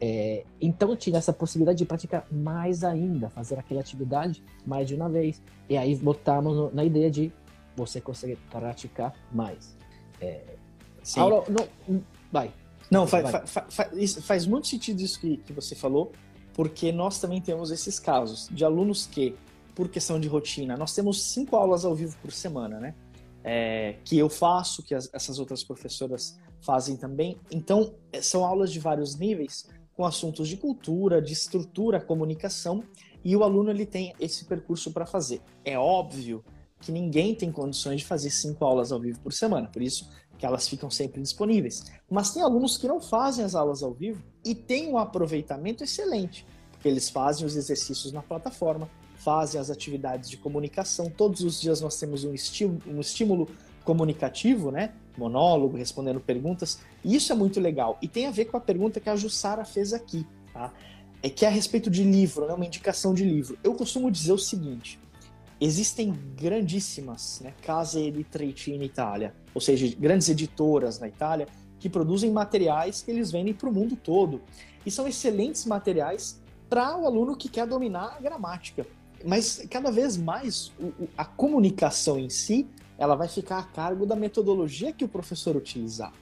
É, 0.00 0.44
então 0.61 0.94
tinha 0.96 1.18
essa 1.18 1.33
possibilidade 1.33 1.78
de 1.78 1.85
praticar 1.85 2.26
mais 2.31 2.83
ainda, 2.83 3.28
fazer 3.28 3.59
aquela 3.59 3.81
atividade 3.81 4.42
mais 4.66 4.88
de 4.88 4.94
uma 4.94 5.09
vez. 5.09 5.40
E 5.68 5.76
aí 5.76 5.94
botamos 5.94 6.57
no, 6.57 6.74
na 6.74 6.85
ideia 6.85 7.11
de 7.11 7.33
você 7.79 8.01
conseguir 8.01 8.37
praticar 8.51 9.14
mais. 9.33 9.77
É. 10.21 10.57
Aula, 11.17 11.45
não, 11.49 12.03
vai. 12.31 12.53
Não, 12.91 13.07
faz, 13.07 13.31
faz, 13.31 13.75
faz, 13.75 14.14
faz 14.17 14.47
muito 14.47 14.67
sentido 14.67 15.01
isso 15.01 15.21
que, 15.21 15.38
que 15.38 15.53
você 15.53 15.75
falou, 15.75 16.12
porque 16.53 16.91
nós 16.91 17.21
também 17.21 17.41
temos 17.41 17.71
esses 17.71 17.99
casos 17.99 18.49
de 18.51 18.64
alunos 18.64 19.07
que 19.07 19.35
por 19.75 19.88
questão 19.88 20.19
de 20.19 20.27
rotina. 20.27 20.77
Nós 20.77 20.95
temos 20.95 21.23
cinco 21.23 21.55
aulas 21.57 21.85
ao 21.85 21.95
vivo 21.95 22.17
por 22.21 22.33
semana, 22.33 22.81
né? 22.81 22.95
É, 23.45 23.97
que 24.05 24.19
eu 24.19 24.29
faço, 24.29 24.83
que 24.83 24.95
as, 24.95 25.09
essas 25.14 25.38
outras 25.38 25.62
professoras 25.62 26.37
fazem 26.61 26.97
também. 26.97 27.38
Então, 27.51 27.95
é, 28.12 28.21
são 28.21 28.45
aulas 28.45 28.73
de 28.73 28.81
vários 28.81 29.14
níveis, 29.17 29.69
com 29.95 30.05
assuntos 30.05 30.49
de 30.49 30.57
cultura, 30.57 31.23
de 31.23 31.33
estrutura, 31.33 32.01
comunicação, 32.01 32.83
e 33.25 33.37
o 33.37 33.45
aluno 33.45 33.71
ele 33.71 33.87
tem 33.87 34.14
esse 34.19 34.45
percurso 34.45 34.93
para 34.93 35.07
fazer. 35.07 35.41
É 35.64 35.79
óbvio 35.79 36.45
que 36.81 36.93
ninguém 36.93 37.35
tem 37.35 37.51
condições 37.51 38.01
de 38.01 38.07
fazer 38.07 38.31
cinco 38.31 38.64
aulas 38.64 38.93
ao 38.93 39.01
vivo 39.01 39.21
por 39.21 39.33
semana, 39.33 39.69
por 39.69 39.83
isso 39.83 40.09
que 40.38 40.47
elas 40.47 40.69
ficam 40.69 40.88
sempre 40.88 41.21
disponíveis. 41.21 41.85
Mas 42.09 42.31
tem 42.31 42.43
alunos 42.43 42.79
que 42.79 42.87
não 42.87 43.01
fazem 43.01 43.45
as 43.45 43.55
aulas 43.55 43.83
ao 43.83 43.93
vivo 43.93 44.23
e 44.45 44.55
têm 44.55 44.88
um 44.88 44.97
aproveitamento 44.97 45.83
excelente, 45.83 46.47
porque 46.71 46.88
eles 46.88 47.11
fazem 47.11 47.45
os 47.45 47.57
exercícios 47.57 48.12
na 48.12 48.23
plataforma, 48.23 48.88
fazem 49.17 49.61
as 49.61 49.69
atividades 49.69 50.31
de 50.31 50.37
comunicação. 50.37 51.11
Todos 51.11 51.41
os 51.43 51.61
dias 51.61 51.81
nós 51.81 51.99
temos 51.99 52.23
um 52.23 52.33
estímulo, 52.33 52.81
um 52.87 53.01
estímulo 53.01 53.49
comunicativo, 53.85 54.71
né? 54.71 54.93
Monólogo, 55.17 55.77
respondendo 55.77 56.21
perguntas. 56.21 56.79
E 57.05 57.17
isso 57.17 57.33
é 57.33 57.35
muito 57.35 57.59
legal. 57.59 57.99
E 58.01 58.07
tem 58.07 58.27
a 58.27 58.31
ver 58.31 58.45
com 58.45 58.57
a 58.57 58.61
pergunta 58.61 59.01
que 59.01 59.11
a 59.11 59.17
Jussara 59.17 59.64
fez 59.64 59.93
aqui, 59.93 60.25
tá? 60.53 60.73
É 61.21 61.29
que 61.29 61.45
é 61.45 61.49
a 61.49 61.51
respeito 61.51 61.91
de 61.91 62.05
livro, 62.05 62.47
né? 62.47 62.55
Uma 62.55 62.64
indicação 62.64 63.12
de 63.12 63.25
livro. 63.25 63.59
Eu 63.64 63.75
costumo 63.75 64.09
dizer 64.09 64.33
o 64.33 64.38
seguinte: 64.38 65.01
existem 65.61 66.12
grandíssimas 66.37 67.40
né, 67.42 67.53
case 67.62 68.01
editrici 68.01 68.73
in 68.73 68.83
Itália, 68.83 69.35
ou 69.55 69.61
seja, 69.61 69.94
grandes 69.99 70.29
editoras 70.29 70.99
na 70.99 71.09
Itália 71.09 71.49
que 71.79 71.88
produzem 71.88 72.31
materiais 72.31 73.03
que 73.03 73.11
eles 73.11 73.31
vendem 73.31 73.55
para 73.55 73.68
o 73.68 73.73
mundo 73.73 73.97
todo. 73.97 74.40
E 74.85 74.90
são 74.90 75.07
excelentes 75.07 75.64
materiais 75.64 76.40
para 76.68 76.97
o 76.97 77.07
aluno 77.07 77.37
que 77.37 77.49
quer 77.49 77.66
dominar 77.66 78.16
a 78.16 78.21
gramática. 78.21 78.87
Mas 79.25 79.66
cada 79.71 79.90
vez 79.90 80.16
mais 80.16 80.73
a 81.16 81.25
comunicação 81.25 82.18
em 82.18 82.29
si 82.29 82.66
ela 82.97 83.14
vai 83.14 83.29
ficar 83.29 83.59
a 83.59 83.62
cargo 83.62 84.05
da 84.05 84.16
metodologia 84.16 84.92
que 84.92 85.05
o 85.05 85.09
professor 85.09 85.57
utilizar. 85.57 86.12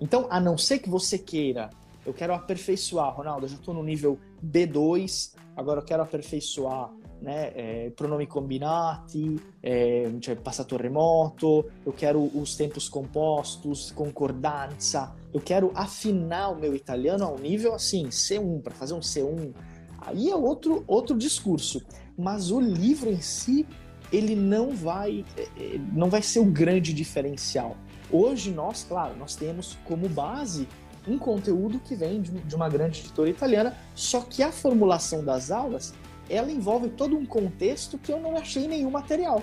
Então, 0.00 0.26
a 0.30 0.40
não 0.40 0.56
ser 0.56 0.78
que 0.78 0.88
você 0.88 1.18
queira, 1.18 1.70
eu 2.04 2.12
quero 2.12 2.34
aperfeiçoar, 2.34 3.14
Ronaldo, 3.14 3.46
eu 3.46 3.50
já 3.50 3.56
estou 3.56 3.74
no 3.74 3.82
nível 3.82 4.18
B2, 4.44 5.34
agora 5.56 5.80
eu 5.80 5.84
quero 5.84 6.02
aperfeiçoar 6.02 6.90
né, 7.22 7.52
é, 7.54 7.90
pronomi 7.90 8.26
combinati, 8.26 9.36
é, 9.62 10.10
cioè 10.20 10.34
passato 10.34 10.76
remoto, 10.76 11.64
eu 11.86 11.92
quero 11.92 12.20
os 12.20 12.56
tempos 12.56 12.88
compostos, 12.88 13.92
concordanza, 13.92 15.12
eu 15.32 15.40
quero 15.40 15.70
afinar 15.74 16.50
o 16.50 16.58
meu 16.58 16.74
italiano 16.74 17.24
ao 17.24 17.38
nível 17.38 17.74
assim, 17.74 18.08
C1, 18.08 18.60
para 18.60 18.74
fazer 18.74 18.94
um 18.94 19.00
C1. 19.00 19.54
Aí 20.00 20.30
é 20.30 20.36
outro, 20.36 20.82
outro 20.86 21.16
discurso. 21.16 21.80
Mas 22.18 22.50
o 22.50 22.60
livro 22.60 23.08
em 23.08 23.20
si, 23.20 23.66
ele 24.12 24.34
não 24.34 24.70
vai, 24.70 25.24
é, 25.36 25.78
não 25.92 26.10
vai 26.10 26.22
ser 26.22 26.40
o 26.40 26.44
grande 26.44 26.92
diferencial. 26.92 27.76
Hoje 28.10 28.50
nós, 28.50 28.84
claro, 28.84 29.16
nós 29.16 29.36
temos 29.36 29.78
como 29.84 30.08
base 30.08 30.68
um 31.06 31.18
conteúdo 31.18 31.78
que 31.80 31.94
vem 31.94 32.22
de 32.22 32.54
uma 32.54 32.68
grande 32.68 33.00
editora 33.00 33.28
italiana, 33.28 33.76
só 33.94 34.20
que 34.20 34.42
a 34.42 34.52
formulação 34.52 35.24
das 35.24 35.50
aulas 35.50 35.94
ela 36.28 36.50
envolve 36.50 36.88
todo 36.90 37.16
um 37.16 37.26
contexto 37.26 37.98
que 37.98 38.12
eu 38.12 38.20
não 38.20 38.36
achei 38.36 38.64
em 38.64 38.68
nenhum 38.68 38.90
material. 38.90 39.42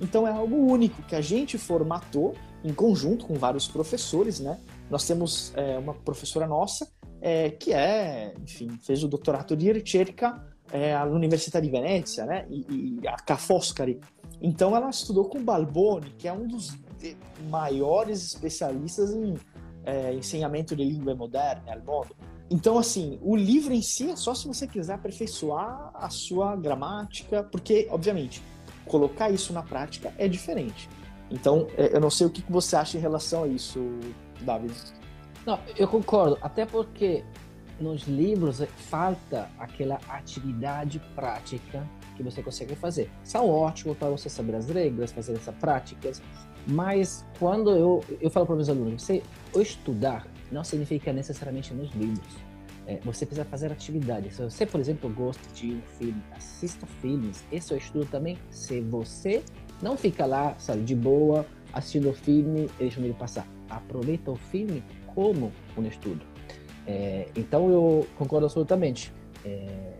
Então 0.00 0.26
é 0.26 0.30
algo 0.30 0.56
único 0.56 1.02
que 1.02 1.14
a 1.14 1.20
gente 1.20 1.58
formatou 1.58 2.34
em 2.64 2.72
conjunto 2.72 3.26
com 3.26 3.34
vários 3.34 3.66
professores, 3.66 4.40
né? 4.40 4.58
Nós 4.90 5.06
temos 5.06 5.52
é, 5.56 5.78
uma 5.78 5.94
professora 5.94 6.46
nossa 6.46 6.88
é, 7.20 7.50
que 7.50 7.72
é, 7.72 8.34
enfim, 8.42 8.70
fez 8.82 9.02
o 9.02 9.08
doutorato 9.08 9.56
de 9.56 9.70
ricerca 9.72 10.42
é, 10.72 10.94
à 10.94 11.04
Universidade 11.04 11.66
de 11.66 11.72
Venezia, 11.72 12.24
né? 12.24 12.46
E, 12.48 13.00
e 13.02 13.08
a 13.08 13.16
Ca' 13.16 13.36
Foscari. 13.36 14.00
Então 14.40 14.74
ela 14.74 14.88
estudou 14.88 15.26
com 15.28 15.42
Balboni, 15.42 16.14
que 16.16 16.26
é 16.26 16.32
um 16.32 16.46
dos 16.46 16.78
maiores 17.48 18.22
especialistas 18.22 19.12
em 19.12 19.34
é, 19.84 20.12
ensinamento 20.14 20.76
de 20.76 20.84
língua 20.84 21.14
moderna 21.14 21.80
mondo. 21.84 22.14
Então, 22.50 22.78
assim, 22.78 23.18
o 23.22 23.36
livro 23.36 23.72
em 23.72 23.82
si 23.82 24.10
é 24.10 24.16
só 24.16 24.34
se 24.34 24.48
você 24.48 24.66
quiser 24.66 24.94
aperfeiçoar 24.94 25.90
a 25.94 26.10
sua 26.10 26.56
gramática, 26.56 27.44
porque, 27.44 27.86
obviamente, 27.90 28.42
colocar 28.86 29.30
isso 29.30 29.52
na 29.52 29.62
prática 29.62 30.12
é 30.18 30.26
diferente. 30.26 30.88
Então, 31.30 31.68
é, 31.76 31.94
eu 31.94 32.00
não 32.00 32.10
sei 32.10 32.26
o 32.26 32.30
que 32.30 32.42
você 32.50 32.74
acha 32.74 32.98
em 32.98 33.00
relação 33.00 33.44
a 33.44 33.48
isso, 33.48 33.78
David. 34.40 34.74
Não, 35.46 35.58
eu 35.76 35.86
concordo, 35.86 36.36
até 36.42 36.66
porque 36.66 37.24
nos 37.80 38.02
livros 38.02 38.62
falta 38.90 39.48
aquela 39.58 39.98
atividade 40.08 41.00
prática 41.14 41.88
que 42.16 42.22
você 42.22 42.42
consegue 42.42 42.74
fazer. 42.74 43.10
São 43.22 43.48
ótimos 43.48 43.96
para 43.96 44.10
você 44.10 44.28
saber 44.28 44.56
as 44.56 44.68
regras, 44.68 45.12
fazer 45.12 45.34
essas 45.34 45.54
práticas, 45.54 46.20
mas 46.66 47.24
quando 47.38 47.70
eu, 47.70 48.04
eu 48.20 48.30
falo 48.30 48.46
para 48.46 48.56
meus 48.56 48.68
alunos, 48.68 49.02
você 49.02 49.22
estudar 49.56 50.26
não 50.50 50.64
significa 50.64 51.12
necessariamente 51.12 51.72
nos 51.72 51.90
livros. 51.92 52.50
É, 52.86 52.98
você 53.04 53.24
precisa 53.24 53.44
fazer 53.44 53.70
atividades. 53.70 54.34
Se 54.34 54.42
você, 54.42 54.66
por 54.66 54.80
exemplo, 54.80 55.08
gosta 55.10 55.42
de 55.54 55.74
um 55.74 55.82
filme, 55.98 56.22
assista 56.32 56.86
filmes. 57.00 57.44
Esse 57.52 57.72
é 57.72 57.76
o 57.76 57.78
estudo 57.78 58.06
também. 58.06 58.36
Se 58.50 58.80
você 58.80 59.44
não 59.80 59.96
fica 59.96 60.26
lá, 60.26 60.56
sabe, 60.58 60.82
de 60.82 60.94
boa, 60.96 61.46
assistindo 61.72 62.10
o 62.10 62.12
filme 62.12 62.68
e 62.78 62.82
deixando 62.82 63.04
ele 63.04 63.14
passar. 63.14 63.46
Aproveita 63.68 64.30
o 64.30 64.36
filme 64.36 64.82
como 65.14 65.52
um 65.76 65.86
estudo. 65.86 66.24
É, 66.86 67.28
então 67.36 67.70
eu 67.70 68.06
concordo 68.16 68.46
absolutamente. 68.46 69.12
É, 69.44 69.92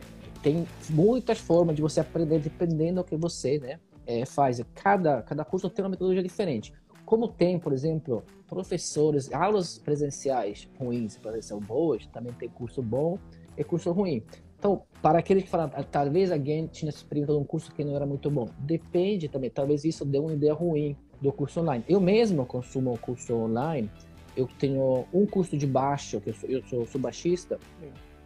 tem 0.43 0.67
muitas 0.89 1.39
formas 1.39 1.77
de 1.77 1.83
você 1.83 2.01
aprender 2.01 2.41
dependendo 2.41 3.03
do 3.03 3.05
que 3.05 3.17
você 3.17 3.59
né, 3.59 3.79
é, 4.11 4.27
faz. 4.27 4.61
Cada, 4.75 5.23
cada 5.23 5.45
curso 5.45 5.71
tem 5.71 5.85
uma 5.85 5.91
metodologia 5.91 6.23
diferente. 6.23 6.73
Como 7.05 7.29
tem, 7.29 7.59
por 7.59 7.73
exemplo, 7.73 8.25
professores, 8.49 9.33
aulas 9.33 9.79
presenciais 9.79 10.69
ruins 10.79 11.19
e 11.37 11.43
são 11.43 11.61
boas, 11.61 12.07
também 12.07 12.33
tem 12.33 12.49
curso 12.49 12.83
bom 12.83 13.19
e 13.57 13.63
curso 13.63 13.93
ruim. 13.93 14.23
Então, 14.59 14.83
para 15.01 15.19
aqueles 15.19 15.45
que 15.45 15.49
falam, 15.49 15.71
ah, 15.75 15.83
talvez 15.83 16.31
alguém 16.31 16.67
tinha 16.67 16.91
experimentado 16.91 17.39
um 17.39 17.45
curso 17.45 17.73
que 17.73 17.83
não 17.83 17.97
era 17.97 18.05
muito 18.05 18.31
bom, 18.31 18.47
depende 18.59 19.29
também, 19.29 19.49
talvez 19.49 19.85
isso 19.85 20.05
dê 20.05 20.19
uma 20.19 20.33
ideia 20.35 20.53
ruim 20.53 20.97
do 21.21 21.33
curso 21.33 21.61
online. 21.61 21.83
Eu 21.89 22.01
mesmo 22.01 22.45
consumo 22.45 22.99
curso 22.99 23.35
online, 23.35 23.91
eu 24.37 24.47
tenho 24.59 25.07
um 25.13 25.27
curso 25.27 25.57
de 25.57 25.67
baixo, 25.67 26.21
que 26.21 26.31
eu 26.31 26.35
sou, 26.35 26.49
eu 26.51 26.63
sou, 26.65 26.87
sou 26.87 27.01
baixista, 27.01 27.59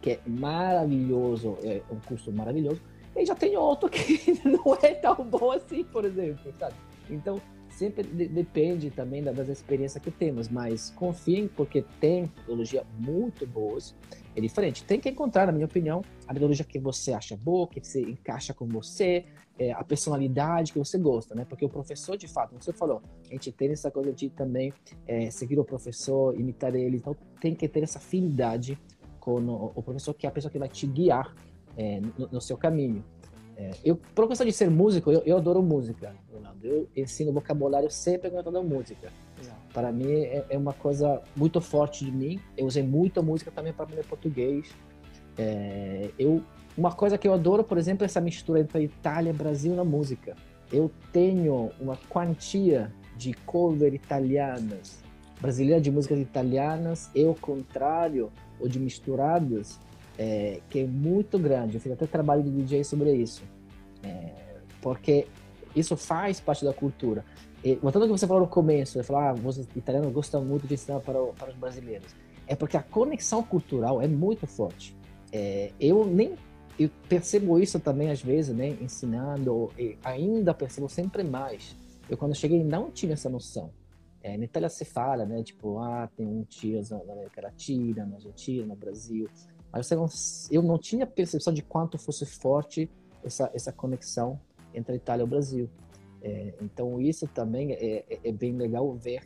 que 0.01 0.11
é 0.11 0.19
maravilhoso, 0.27 1.57
é 1.63 1.81
um 1.89 1.99
curso 2.05 2.31
maravilhoso, 2.31 2.81
e 3.15 3.25
já 3.25 3.35
tem 3.35 3.55
outro 3.55 3.89
que 3.89 4.39
não 4.43 4.75
é 4.81 4.93
tão 4.93 5.23
bom 5.23 5.51
assim, 5.51 5.83
por 5.83 6.05
exemplo, 6.05 6.51
sabe? 6.59 6.75
Então, 7.09 7.41
sempre 7.69 8.03
de 8.03 8.27
depende 8.27 8.89
também 8.89 9.21
das 9.21 9.49
experiências 9.49 10.01
que 10.01 10.11
temos, 10.11 10.47
mas 10.47 10.89
confiem 10.91 11.47
porque 11.47 11.83
tem 11.99 12.23
metodologia 12.23 12.85
muito 12.97 13.45
boas. 13.45 13.95
É 14.35 14.41
diferente. 14.41 14.83
Tem 14.83 14.99
que 14.99 15.09
encontrar, 15.09 15.45
na 15.45 15.51
minha 15.51 15.65
opinião, 15.65 16.01
a 16.27 16.33
metodologia 16.33 16.65
que 16.65 16.79
você 16.79 17.13
acha 17.13 17.37
boa, 17.37 17.67
que 17.67 17.85
se 17.85 18.01
encaixa 18.01 18.53
com 18.53 18.67
você, 18.67 19.25
é, 19.57 19.71
a 19.71 19.83
personalidade 19.83 20.73
que 20.73 20.79
você 20.79 20.97
gosta, 20.97 21.33
né? 21.35 21.45
Porque 21.47 21.63
o 21.63 21.69
professor, 21.69 22.17
de 22.17 22.27
fato, 22.27 22.49
como 22.49 22.61
você 22.61 22.73
falou, 22.73 23.01
a 23.25 23.33
gente 23.33 23.51
tem 23.51 23.71
essa 23.71 23.91
coisa 23.91 24.11
de 24.11 24.29
também 24.29 24.73
é, 25.07 25.29
seguir 25.29 25.59
o 25.59 25.63
professor, 25.63 26.37
imitar 26.37 26.75
ele, 26.75 26.97
então 26.97 27.15
tem 27.39 27.55
que 27.55 27.67
ter 27.67 27.83
essa 27.83 27.97
afinidade 27.97 28.77
com 29.19 29.39
o, 29.39 29.71
o 29.75 29.83
professor, 29.83 30.13
que 30.13 30.25
é 30.25 30.29
a 30.29 30.31
pessoa 30.31 30.51
que 30.51 30.59
vai 30.59 30.69
te 30.69 30.85
guiar 30.85 31.33
é, 31.77 32.01
no, 32.17 32.27
no 32.31 32.41
seu 32.41 32.57
caminho. 32.57 33.03
É, 33.57 33.71
eu, 33.85 33.95
professor 33.95 34.45
de 34.45 34.51
ser 34.51 34.69
músico, 34.69 35.11
eu, 35.11 35.21
eu 35.25 35.37
adoro 35.37 35.61
música, 35.63 36.13
Ronaldo. 36.33 36.65
Eu 36.65 36.89
ensino 36.95 37.31
vocabulário 37.31 37.89
sempre 37.89 38.29
cantando 38.29 38.61
música. 38.63 39.11
Para 39.73 39.91
mim 39.91 40.11
é, 40.11 40.45
é, 40.49 40.57
uma 40.57 40.73
coisa 40.73 41.21
muito 41.35 41.61
forte 41.61 42.05
de 42.05 42.11
mim. 42.11 42.39
Eu 42.57 42.65
usei 42.65 42.83
muita 42.83 43.21
música 43.21 43.51
também 43.51 43.73
para 43.73 43.83
aprender 43.83 44.05
português. 44.05 44.73
É, 45.37 46.09
eu, 46.19 46.41
uma 46.77 46.91
coisa 46.91 47.17
que 47.17 47.27
eu 47.27 47.33
adoro, 47.33 47.63
por 47.63 47.77
exemplo, 47.77 48.03
é 48.03 48.05
essa 48.05 48.21
mistura 48.21 48.59
entre 48.59 48.83
Itália 48.83 49.29
e 49.29 49.33
Brasil 49.33 49.73
na 49.73 49.83
música. 49.83 50.35
Eu 50.71 50.91
tenho 51.11 51.71
uma 51.79 51.97
quantia 52.09 52.91
de 53.15 53.33
cover 53.45 53.93
italianas, 53.93 55.01
brasileiras 55.39 55.81
de 55.81 55.91
músicas 55.91 56.19
italianas, 56.19 57.09
e 57.15 57.23
o 57.23 57.35
contrário, 57.35 58.31
ou 58.59 58.67
de 58.67 58.79
misturadas, 58.79 59.79
é, 60.17 60.61
que 60.69 60.79
é 60.79 60.85
muito 60.85 61.37
grande. 61.39 61.75
Eu 61.75 61.81
fiz 61.81 61.91
até 61.91 62.05
trabalho 62.05 62.43
de 62.43 62.49
DJ 62.49 62.83
sobre 62.83 63.13
isso. 63.13 63.43
É, 64.03 64.31
porque 64.81 65.27
isso 65.75 65.95
faz 65.97 66.39
parte 66.39 66.63
da 66.63 66.73
cultura. 66.73 67.25
E, 67.63 67.75
voltando 67.75 68.03
ao 68.03 68.09
que 68.09 68.19
você 68.19 68.27
falou 68.27 68.43
no 68.43 68.49
começo, 68.49 68.93
você 68.93 69.03
falou, 69.03 69.21
ah, 69.21 69.33
os 69.33 69.57
italianos 69.75 70.13
gostam 70.13 70.43
muito 70.43 70.67
de 70.67 70.75
ensinar 70.75 70.99
para, 70.99 71.19
para 71.33 71.49
os 71.49 71.55
brasileiros. 71.55 72.15
É 72.47 72.55
porque 72.55 72.77
a 72.77 72.83
conexão 72.83 73.41
cultural 73.41 74.01
é 74.01 74.07
muito 74.07 74.45
forte. 74.45 74.95
É, 75.31 75.71
eu 75.79 76.05
nem 76.05 76.35
eu 76.77 76.89
percebo 77.07 77.57
isso 77.57 77.79
também 77.79 78.11
às 78.11 78.21
vezes, 78.21 78.53
né, 78.53 78.77
ensinando, 78.81 79.71
e 79.79 79.97
ainda 80.03 80.53
percebo 80.53 80.89
sempre 80.89 81.23
mais. 81.23 81.75
Eu 82.09 82.17
quando 82.17 82.35
cheguei 82.35 82.63
não 82.63 82.91
tinha 82.91 83.13
essa 83.13 83.29
noção. 83.29 83.71
É, 84.21 84.37
na 84.37 84.45
Itália 84.45 84.69
se 84.69 84.83
fala, 84.83 85.25
né, 85.25 85.41
tipo, 85.43 85.79
ah, 85.79 86.09
tem 86.15 86.25
um 86.25 86.43
tios 86.43 86.89
na 86.89 86.97
América 86.97 87.41
Latina, 87.41 88.05
na 88.05 88.15
Argentina, 88.15 88.65
no 88.65 88.75
Brasil. 88.75 89.29
Mas 89.75 89.89
não, 89.89 90.07
eu 90.49 90.63
não 90.63 90.77
tinha 90.77 91.05
percepção 91.05 91.53
de 91.53 91.61
quanto 91.61 91.97
fosse 91.97 92.25
forte 92.25 92.89
essa, 93.23 93.51
essa 93.53 93.73
conexão 93.73 94.39
entre 94.73 94.93
a 94.93 94.95
Itália 94.95 95.23
e 95.23 95.25
o 95.25 95.27
Brasil. 95.27 95.69
É, 96.21 96.53
então 96.61 97.01
isso 97.01 97.27
também 97.27 97.73
é, 97.73 98.05
é, 98.09 98.19
é, 98.23 98.31
bem 98.31 98.53
legal 98.53 98.93
ver 98.93 99.21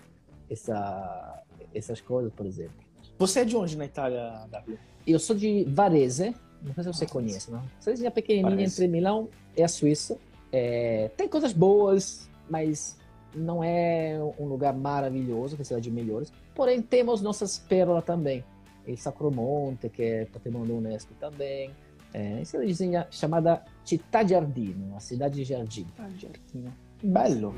essa, 0.49 1.43
essas 1.73 2.01
coisas, 2.01 2.33
por 2.33 2.47
exemplo. 2.47 2.73
Você 3.19 3.41
é 3.41 3.45
de 3.45 3.55
onde 3.55 3.77
na 3.77 3.85
Itália, 3.85 4.47
Davi? 4.49 4.79
Eu 5.05 5.19
sou 5.19 5.35
de 5.35 5.65
Varese, 5.65 6.35
não 6.63 6.73
sei 6.73 6.83
se 6.83 6.93
você 6.93 7.05
ah, 7.05 7.09
conhece, 7.09 7.51
não? 7.51 7.63
Cidadezinha 7.79 8.11
pequenininha 8.11 8.55
Varese. 8.55 8.83
entre 8.83 8.87
Milão 8.87 9.29
e 9.55 9.61
a 9.61 9.67
Suíça. 9.67 10.17
É, 10.51 11.11
tem 11.15 11.27
coisas 11.27 11.53
boas, 11.53 12.27
mas 12.49 12.97
não 13.35 13.63
é 13.63 14.19
um 14.39 14.45
lugar 14.45 14.73
maravilhoso, 14.73 15.55
que 15.55 15.61
é 15.61 15.65
cidade 15.65 15.83
de 15.83 15.91
melhores. 15.91 16.33
Porém, 16.55 16.81
temos 16.81 17.21
nossas 17.21 17.59
pérolas 17.59 18.03
também 18.03 18.43
e 18.89 18.97
Sacromonte, 18.97 19.89
que 19.89 20.01
é 20.01 20.25
patrimônio 20.25 20.67
da 20.67 20.73
Unesco 20.73 21.13
também. 21.19 21.71
É, 22.11 22.43
cidadezinha 22.43 23.07
chamada 23.11 23.63
Città 23.85 24.25
Giardino, 24.25 24.87
uma 24.87 24.99
cidade 24.99 25.35
de 25.35 25.43
jardim. 25.43 25.85
Ah, 25.97 26.09
Giardino. 26.09 26.73
Bello. 27.03 27.53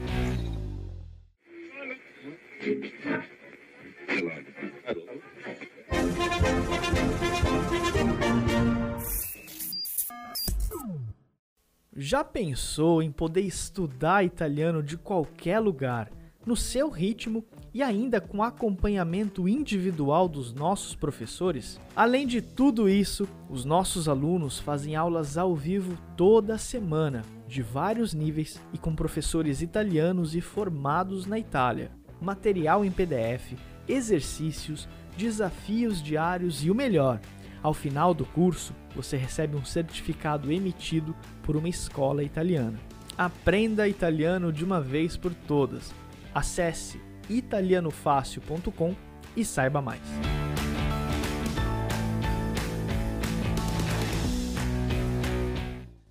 Já 11.96 12.24
pensou 12.24 13.02
em 13.02 13.12
poder 13.12 13.42
estudar 13.42 14.26
italiano 14.26 14.84
de 14.84 14.98
qualquer 14.98 15.60
lugar, 15.60 16.12
no 16.46 16.56
seu 16.56 16.90
ritmo 16.90 17.46
e 17.74 17.82
ainda 17.82 18.20
com 18.20 18.44
acompanhamento 18.44 19.48
individual 19.48 20.28
dos 20.28 20.54
nossos 20.54 20.96
professores? 20.96 21.80
Além 21.96 22.26
de 22.26 22.42
tudo 22.42 22.90
isso, 22.90 23.28
os 23.50 23.66
nossos 23.66 24.08
alunos 24.08 24.60
fazem 24.60 24.96
aulas 24.96 25.38
ao 25.38 25.56
vivo 25.56 25.98
toda 26.16 26.58
semana, 26.58 27.22
de 27.48 27.62
vários 27.62 28.14
níveis 28.14 28.62
e 28.74 28.78
com 28.78 28.96
professores 28.96 29.62
italianos 29.62 30.36
e 30.36 30.42
formados 30.42 31.26
na 31.26 31.38
Itália. 31.38 31.92
Material 32.20 32.86
em 32.86 32.92
PDF, 32.92 33.54
exercícios, 33.88 34.88
desafios 35.18 36.02
diários 36.02 36.64
e 36.64 36.72
o 36.72 36.76
melhor 36.76 37.20
ao 37.64 37.74
final 37.76 38.14
do 38.14 38.26
curso, 38.26 38.74
você 38.96 39.16
recebe 39.16 39.56
um 39.56 39.64
certificado 39.64 40.52
emitido 40.52 41.16
por 41.44 41.56
uma 41.56 41.70
escola 41.70 42.24
italiana. 42.24 42.80
Aprenda 43.16 43.88
italiano 43.88 44.52
de 44.52 44.64
uma 44.64 44.82
vez 44.82 45.16
por 45.16 45.34
todas. 45.34 45.94
Acesse 46.34 47.02
italianofácil.com 47.30 48.96
e 49.36 49.46
saiba 49.46 49.82
mais. 49.82 50.02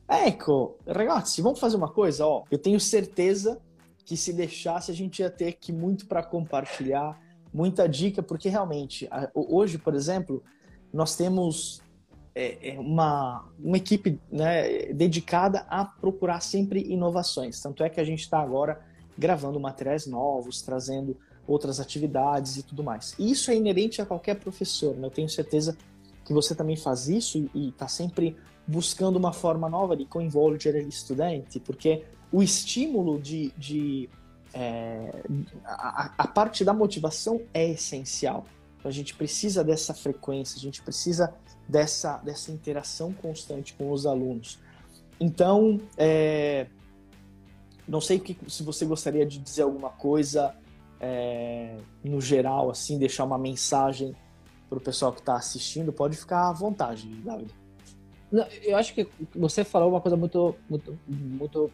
Ecco, 0.09 0.76
ragazzi, 0.87 1.40
vamos 1.40 1.59
fazer 1.59 1.76
uma 1.76 1.90
coisa, 1.90 2.26
ó. 2.26 2.44
Eu 2.50 2.59
tenho 2.59 2.78
certeza 2.78 3.61
que 4.04 4.16
se 4.16 4.33
deixasse 4.33 4.90
a 4.90 4.94
gente 4.94 5.20
ia 5.20 5.30
ter 5.30 5.48
aqui 5.48 5.72
muito 5.72 6.06
para 6.06 6.22
compartilhar, 6.22 7.18
muita 7.52 7.88
dica, 7.88 8.22
porque 8.22 8.48
realmente 8.48 9.09
hoje, 9.35 9.78
por 9.78 9.94
exemplo, 9.94 10.42
nós 10.92 11.16
temos 11.16 11.80
é, 12.35 12.74
é, 12.74 12.78
uma, 12.78 13.48
uma 13.59 13.76
equipe 13.76 14.20
né, 14.30 14.92
dedicada 14.92 15.66
a 15.68 15.85
procurar 15.85 16.40
sempre 16.40 16.80
inovações. 16.83 17.61
Tanto 17.61 17.83
é 17.83 17.88
que 17.88 18.00
a 18.00 18.04
gente 18.04 18.20
está 18.20 18.40
agora 18.40 18.80
gravando 19.20 19.61
materiais 19.61 20.06
novos, 20.06 20.62
trazendo 20.62 21.16
outras 21.46 21.78
atividades 21.78 22.56
e 22.56 22.62
tudo 22.62 22.83
mais. 22.83 23.14
E 23.18 23.30
isso 23.30 23.50
é 23.50 23.56
inerente 23.56 24.00
a 24.00 24.06
qualquer 24.06 24.37
professor. 24.37 24.96
Né? 24.96 25.06
Eu 25.06 25.11
tenho 25.11 25.28
certeza 25.28 25.76
que 26.24 26.33
você 26.33 26.54
também 26.54 26.76
faz 26.76 27.09
isso 27.09 27.50
e 27.54 27.68
está 27.68 27.87
sempre 27.87 28.37
buscando 28.66 29.16
uma 29.16 29.33
forma 29.33 29.68
nova 29.68 29.96
de 29.96 30.06
coinvolver 30.06 30.74
o 30.76 30.88
estudante, 30.88 31.61
porque 31.61 32.04
o 32.33 32.42
estímulo 32.42 33.20
de, 33.20 33.52
de 33.59 34.09
é, 34.54 35.22
a, 35.64 36.12
a 36.16 36.26
parte 36.26 36.64
da 36.64 36.72
motivação 36.72 37.42
é 37.52 37.68
essencial. 37.68 38.46
A 38.83 38.90
gente 38.90 39.14
precisa 39.14 39.62
dessa 39.62 39.92
frequência, 39.92 40.56
a 40.56 40.61
gente 40.61 40.80
precisa 40.80 41.35
dessa, 41.68 42.16
dessa 42.18 42.50
interação 42.50 43.12
constante 43.12 43.74
com 43.74 43.90
os 43.90 44.06
alunos. 44.06 44.59
Então, 45.20 45.78
é, 45.98 46.66
não 47.90 48.00
sei 48.00 48.20
que, 48.20 48.38
se 48.48 48.62
você 48.62 48.87
gostaria 48.87 49.26
de 49.26 49.38
dizer 49.38 49.62
alguma 49.62 49.90
coisa 49.90 50.55
é, 51.00 51.76
no 52.05 52.20
geral, 52.20 52.70
assim, 52.70 52.98
deixar 52.98 53.24
uma 53.24 53.37
mensagem 53.37 54.14
para 54.68 54.79
o 54.79 54.81
pessoal 54.81 55.12
que 55.12 55.18
está 55.18 55.35
assistindo, 55.35 55.92
pode 55.92 56.16
ficar 56.16 56.48
à 56.48 56.53
vontade, 56.53 57.09
David. 57.09 57.53
Não, 58.31 58.46
eu 58.62 58.76
acho 58.76 58.94
que 58.94 59.09
você 59.35 59.64
falou 59.64 59.90
uma 59.90 60.00
coisa 60.00 60.16
muito, 60.16 60.55
muito, 60.68 60.96
muito 61.09 61.70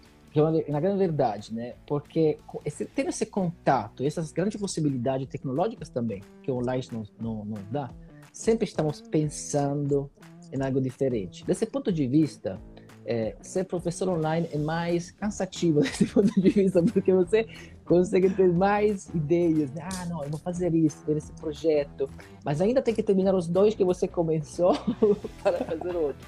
na 0.68 0.80
grande 0.80 0.98
verdade, 0.98 1.52
né? 1.54 1.74
Porque 1.86 2.38
esse, 2.64 2.86
tendo 2.86 3.10
esse 3.10 3.26
contato, 3.26 4.02
essas 4.02 4.32
grandes 4.32 4.58
possibilidades 4.58 5.26
tecnológicas 5.28 5.90
também 5.90 6.22
que 6.42 6.50
o 6.50 6.56
online 6.56 6.82
nos, 6.92 7.12
nos 7.18 7.64
dá, 7.70 7.90
sempre 8.32 8.66
estamos 8.66 9.02
pensando 9.02 10.10
em 10.52 10.62
algo 10.62 10.80
diferente. 10.80 11.44
Desse 11.44 11.66
ponto 11.66 11.92
de 11.92 12.06
vista, 12.06 12.60
é, 13.06 13.36
ser 13.40 13.64
professor 13.64 14.08
online 14.08 14.48
é 14.52 14.58
mais 14.58 15.12
cansativo 15.12 15.80
desse 15.82 16.06
ponto 16.06 16.40
de 16.40 16.50
vista, 16.50 16.82
porque 16.82 17.12
você 17.12 17.46
consegue 17.84 18.28
ter 18.30 18.52
mais 18.52 19.08
ideias. 19.14 19.70
Né? 19.72 19.88
Ah, 19.94 20.06
não, 20.06 20.24
eu 20.24 20.30
vou 20.30 20.40
fazer 20.40 20.74
isso, 20.74 21.04
ter 21.04 21.16
esse 21.16 21.32
projeto, 21.32 22.10
mas 22.44 22.60
ainda 22.60 22.82
tem 22.82 22.94
que 22.94 23.02
terminar 23.02 23.34
os 23.34 23.46
dois 23.46 23.74
que 23.74 23.84
você 23.84 24.08
começou 24.08 24.76
para 25.42 25.58
fazer 25.64 25.96
outro. 25.96 26.26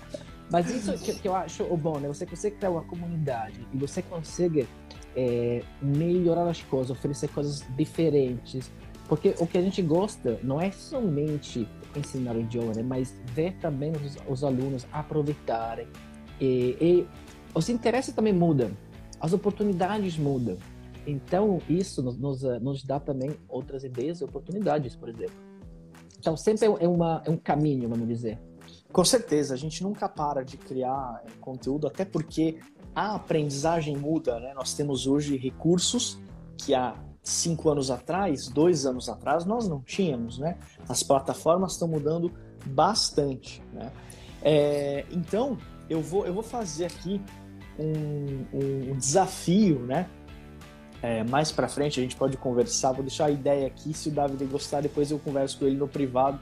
Mas 0.51 0.71
isso 0.71 0.93
que, 0.95 1.14
que 1.14 1.29
eu 1.29 1.35
acho 1.35 1.62
o 1.64 1.77
bom, 1.77 1.99
né? 1.99 2.09
Você 2.09 2.25
consegue 2.25 2.57
criar 2.57 2.71
uma 2.71 2.85
comunidade 2.85 3.67
e 3.73 3.77
você 3.77 4.01
consegue 4.01 4.67
é, 5.14 5.62
melhorar 5.83 6.49
as 6.49 6.62
coisas, 6.62 6.91
oferecer 6.91 7.29
coisas 7.29 7.62
diferentes. 7.77 8.71
Porque 9.09 9.35
o 9.38 9.47
que 9.47 9.59
a 9.59 9.62
gente 9.62 9.83
gosta 9.83 10.38
não 10.43 10.61
é 10.61 10.71
somente 10.71 11.67
ensinar 11.97 12.37
o 12.37 12.41
idioma, 12.41 12.73
né? 12.75 12.83
mas 12.83 13.14
ver 13.33 13.55
também 13.55 13.93
os, 13.93 14.17
os 14.29 14.45
alunos 14.45 14.87
aproveitarem. 14.93 15.87
E, 16.40 16.77
e, 16.81 17.09
os 17.55 17.68
interesses 17.68 18.14
também 18.14 18.33
mudam, 18.33 18.70
as 19.20 19.33
oportunidades 19.33 20.16
mudam. 20.16 20.57
Então, 21.07 21.61
isso 21.68 22.03
nos, 22.03 22.18
nos, 22.18 22.42
nos 22.61 22.85
dá 22.85 23.01
também 23.01 23.31
outras 23.48 23.83
ideias 23.83 24.20
e 24.20 24.24
oportunidades, 24.24 24.94
por 24.94 25.09
exemplo. 25.09 25.35
Então, 26.18 26.37
sempre 26.37 26.66
é, 26.66 26.88
uma, 26.88 27.22
é 27.24 27.31
um 27.31 27.37
caminho, 27.37 27.88
vamos 27.88 28.07
dizer. 28.07 28.38
Com 28.92 29.05
certeza, 29.05 29.55
a 29.55 29.57
gente 29.57 29.83
nunca 29.83 30.09
para 30.09 30.42
de 30.42 30.57
criar 30.57 31.22
eh, 31.24 31.31
conteúdo, 31.40 31.87
até 31.87 32.05
porque 32.05 32.59
a 32.94 33.14
aprendizagem 33.14 33.96
muda, 33.96 34.40
né? 34.40 34.53
Nós 34.55 34.74
temos 34.74 35.07
hoje 35.07 35.37
recursos 35.37 36.18
que 36.57 36.74
há 36.74 36.94
cinco 37.22 37.70
anos 37.70 37.90
atrás, 37.90 38.48
dois 38.48 38.87
anos 38.87 39.09
atrás, 39.09 39.44
nós 39.44 39.68
não 39.68 39.81
tínhamos, 39.81 40.38
né? 40.38 40.59
As 40.88 41.03
plataformas 41.03 41.72
estão 41.72 41.87
mudando 41.87 42.33
bastante, 42.66 43.62
né? 43.72 43.92
É, 44.42 45.05
então, 45.11 45.59
eu 45.88 46.01
vou, 46.01 46.27
eu 46.27 46.35
vou 46.35 46.42
fazer 46.42 46.87
aqui 46.87 47.20
um, 47.79 48.44
um 48.53 48.96
desafio, 48.96 49.81
né? 49.81 50.09
É, 51.01 51.22
mais 51.22 51.53
para 51.53 51.68
frente 51.68 52.01
a 52.01 52.03
gente 52.03 52.16
pode 52.16 52.37
conversar. 52.37 52.92
Vou 52.92 53.03
deixar 53.03 53.27
a 53.27 53.31
ideia 53.31 53.66
aqui. 53.66 53.94
Se 53.94 54.09
o 54.09 54.12
David 54.12 54.44
gostar, 54.46 54.81
depois 54.81 55.11
eu 55.11 55.18
converso 55.18 55.59
com 55.59 55.66
ele 55.66 55.77
no 55.77 55.87
privado 55.87 56.40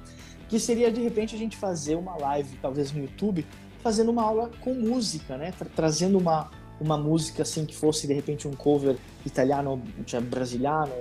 que 0.49 0.61
seria 0.61 0.91
de 0.91 1.01
repente 1.01 1.35
a 1.35 1.39
gente 1.39 1.57
fazer 1.57 1.97
uma 1.97 2.17
live, 2.17 2.57
talvez 2.63 2.93
no 2.93 3.01
YouTube, 3.01 3.47
fazendo 3.83 4.11
uma 4.11 4.23
aula 4.23 4.51
com 4.61 4.75
música, 4.75 5.37
né? 5.37 5.53
Tra 5.53 5.67
trazendo 5.75 6.19
uma, 6.19 6.51
uma 6.81 6.97
música 6.97 7.43
assim 7.43 7.65
que 7.65 7.75
fosse 7.75 8.07
de 8.07 8.15
repente 8.15 8.47
um 8.47 8.53
cover 8.53 8.97
italiano, 9.25 9.83
brasiliano, 10.31 10.93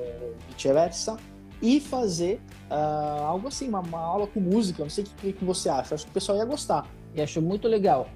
vice-versa, 0.49 1.17
e 1.61 1.79
fazer 1.79 2.41
uh, 2.69 3.23
algo 3.23 3.47
assim, 3.47 3.69
uma, 3.69 3.79
uma, 3.79 3.99
aula 3.99 4.27
com 4.27 4.39
música. 4.39 4.83
Não 4.83 4.89
sei 4.89 5.03
o 5.03 5.07
que, 5.07 5.33
que 5.33 5.45
você 5.45 5.69
acha, 5.69 5.95
acho 5.95 6.05
que 6.05 6.11
o 6.11 6.13
pessoal 6.13 6.37
ia 6.37 6.45
gostar. 6.45 6.87
E 7.13 7.21
acho 7.21 7.41
muito 7.41 7.67
legal. 7.67 8.09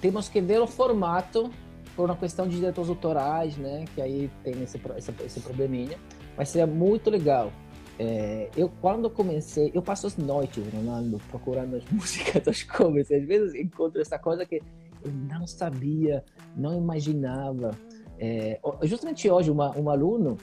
Temos 0.00 0.28
que 0.28 0.40
ver 0.40 0.60
o 0.60 0.66
formato 0.66 1.50
por 1.94 2.06
uma 2.06 2.16
questão 2.16 2.48
de 2.48 2.56
direitos 2.56 2.88
autorais, 2.88 3.56
né? 3.56 3.84
Que 3.94 4.00
aí 4.00 4.30
tem 4.42 4.62
esse, 4.62 4.80
esse, 4.96 5.12
esse 5.24 5.40
probleminha. 5.40 5.98
Mas 6.36 6.48
seria 6.48 6.66
muito 6.66 7.10
legal. 7.10 7.52
É, 7.98 8.48
eu 8.56 8.70
quando 8.80 9.10
comecei, 9.10 9.70
eu 9.74 9.82
passo 9.82 10.06
as 10.06 10.16
noites, 10.16 10.64
Ronaldo, 10.72 11.20
procurando 11.30 11.76
as 11.76 11.84
músicas 11.92 12.42
das 12.42 12.62
covers. 12.62 13.10
Às 13.10 13.26
vezes 13.26 13.54
encontro 13.54 14.00
essa 14.00 14.18
coisa 14.18 14.46
que 14.46 14.62
eu 15.04 15.12
não 15.12 15.46
sabia, 15.46 16.24
não 16.56 16.78
imaginava. 16.78 17.72
É, 18.18 18.58
justamente 18.84 19.28
hoje, 19.30 19.50
uma, 19.50 19.76
um 19.78 19.90
aluno 19.90 20.38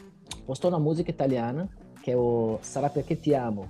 postou 0.46 0.70
uma 0.70 0.80
música 0.80 1.10
italiana, 1.10 1.70
que 2.04 2.12
é 2.12 2.16
o 2.18 2.60
Sarà 2.62 2.90
perché 2.90 3.16
ti 3.16 3.34
amo, 3.34 3.68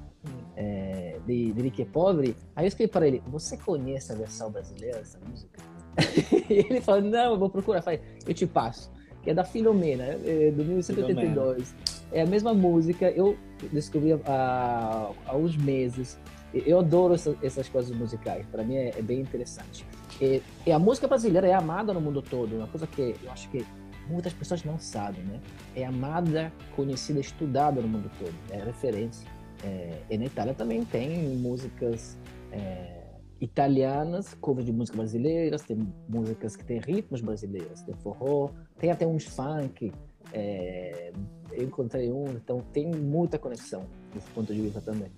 é, 0.55 1.17
de, 1.25 1.53
de 1.53 1.81
e 1.81 1.85
Poveri. 1.85 2.35
Aí 2.55 2.65
eu 2.65 2.67
escrevi 2.67 2.91
para 2.91 3.07
ele: 3.07 3.23
Você 3.27 3.57
conhece 3.57 4.11
a 4.11 4.15
versão 4.15 4.51
brasileira 4.51 4.99
dessa 4.99 5.19
música? 5.19 5.76
e 6.49 6.53
ele 6.53 6.81
falou: 6.81 7.01
Não, 7.01 7.33
eu 7.33 7.39
vou 7.39 7.49
procurar. 7.49 7.79
Eu 7.79 7.83
falei: 7.83 8.01
Eu 8.25 8.33
te 8.33 8.45
passo. 8.45 8.91
Que 9.23 9.31
é 9.31 9.33
da 9.33 9.43
Filomena, 9.43 10.03
é, 10.03 10.51
do 10.51 10.63
1982. 10.63 11.75
É 12.11 12.21
a 12.21 12.25
mesma 12.25 12.53
música. 12.53 13.09
Eu 13.11 13.37
descobri 13.71 14.13
há, 14.25 15.11
há 15.25 15.35
uns 15.35 15.57
meses. 15.57 16.17
Eu 16.53 16.79
adoro 16.79 17.13
essa, 17.13 17.35
essas 17.41 17.67
coisas 17.67 17.95
musicais. 17.95 18.45
Para 18.47 18.63
mim 18.63 18.75
é, 18.75 18.89
é, 18.97 19.01
bem 19.01 19.19
interessante. 19.19 19.85
E, 20.21 20.41
e, 20.65 20.71
a 20.71 20.79
música 20.79 21.07
brasileira 21.07 21.47
é 21.47 21.53
amada 21.53 21.93
no 21.93 21.99
mundo 21.99 22.21
todo. 22.21 22.55
Uma 22.55 22.67
coisa 22.67 22.87
que 22.87 23.15
eu 23.21 23.31
acho 23.31 23.49
que 23.49 23.65
muitas 24.09 24.33
pessoas 24.33 24.63
não 24.63 24.79
sabem, 24.79 25.23
né? 25.23 25.39
É 25.75 25.85
amada, 25.85 26.51
conhecida, 26.75 27.19
estudada 27.19 27.81
no 27.81 27.87
mundo 27.87 28.09
todo. 28.17 28.33
É 28.49 28.63
referência. 28.63 29.27
É, 29.63 29.97
e 30.09 30.17
na 30.17 30.25
Itália 30.25 30.53
também 30.53 30.85
tem 30.85 31.35
músicas 31.35 32.17
é, 32.51 32.96
italianas, 33.39 34.33
covers 34.35 34.65
de 34.65 34.71
músicas 34.71 34.97
brasileiras, 34.97 35.61
tem 35.63 35.77
músicas 36.07 36.55
que 36.55 36.65
têm 36.65 36.79
ritmos 36.79 37.21
brasileiros, 37.21 37.81
tem 37.81 37.93
forró, 37.95 38.49
tem 38.77 38.91
até 38.91 39.05
uns 39.05 39.25
funk. 39.25 39.91
É, 40.33 41.13
eu 41.51 41.63
encontrei 41.63 42.11
um, 42.11 42.25
então 42.31 42.61
tem 42.73 42.87
muita 42.87 43.39
conexão 43.39 43.85
desse 44.13 44.29
ponto 44.31 44.53
de 44.53 44.61
vista 44.61 44.81
também. 44.81 45.11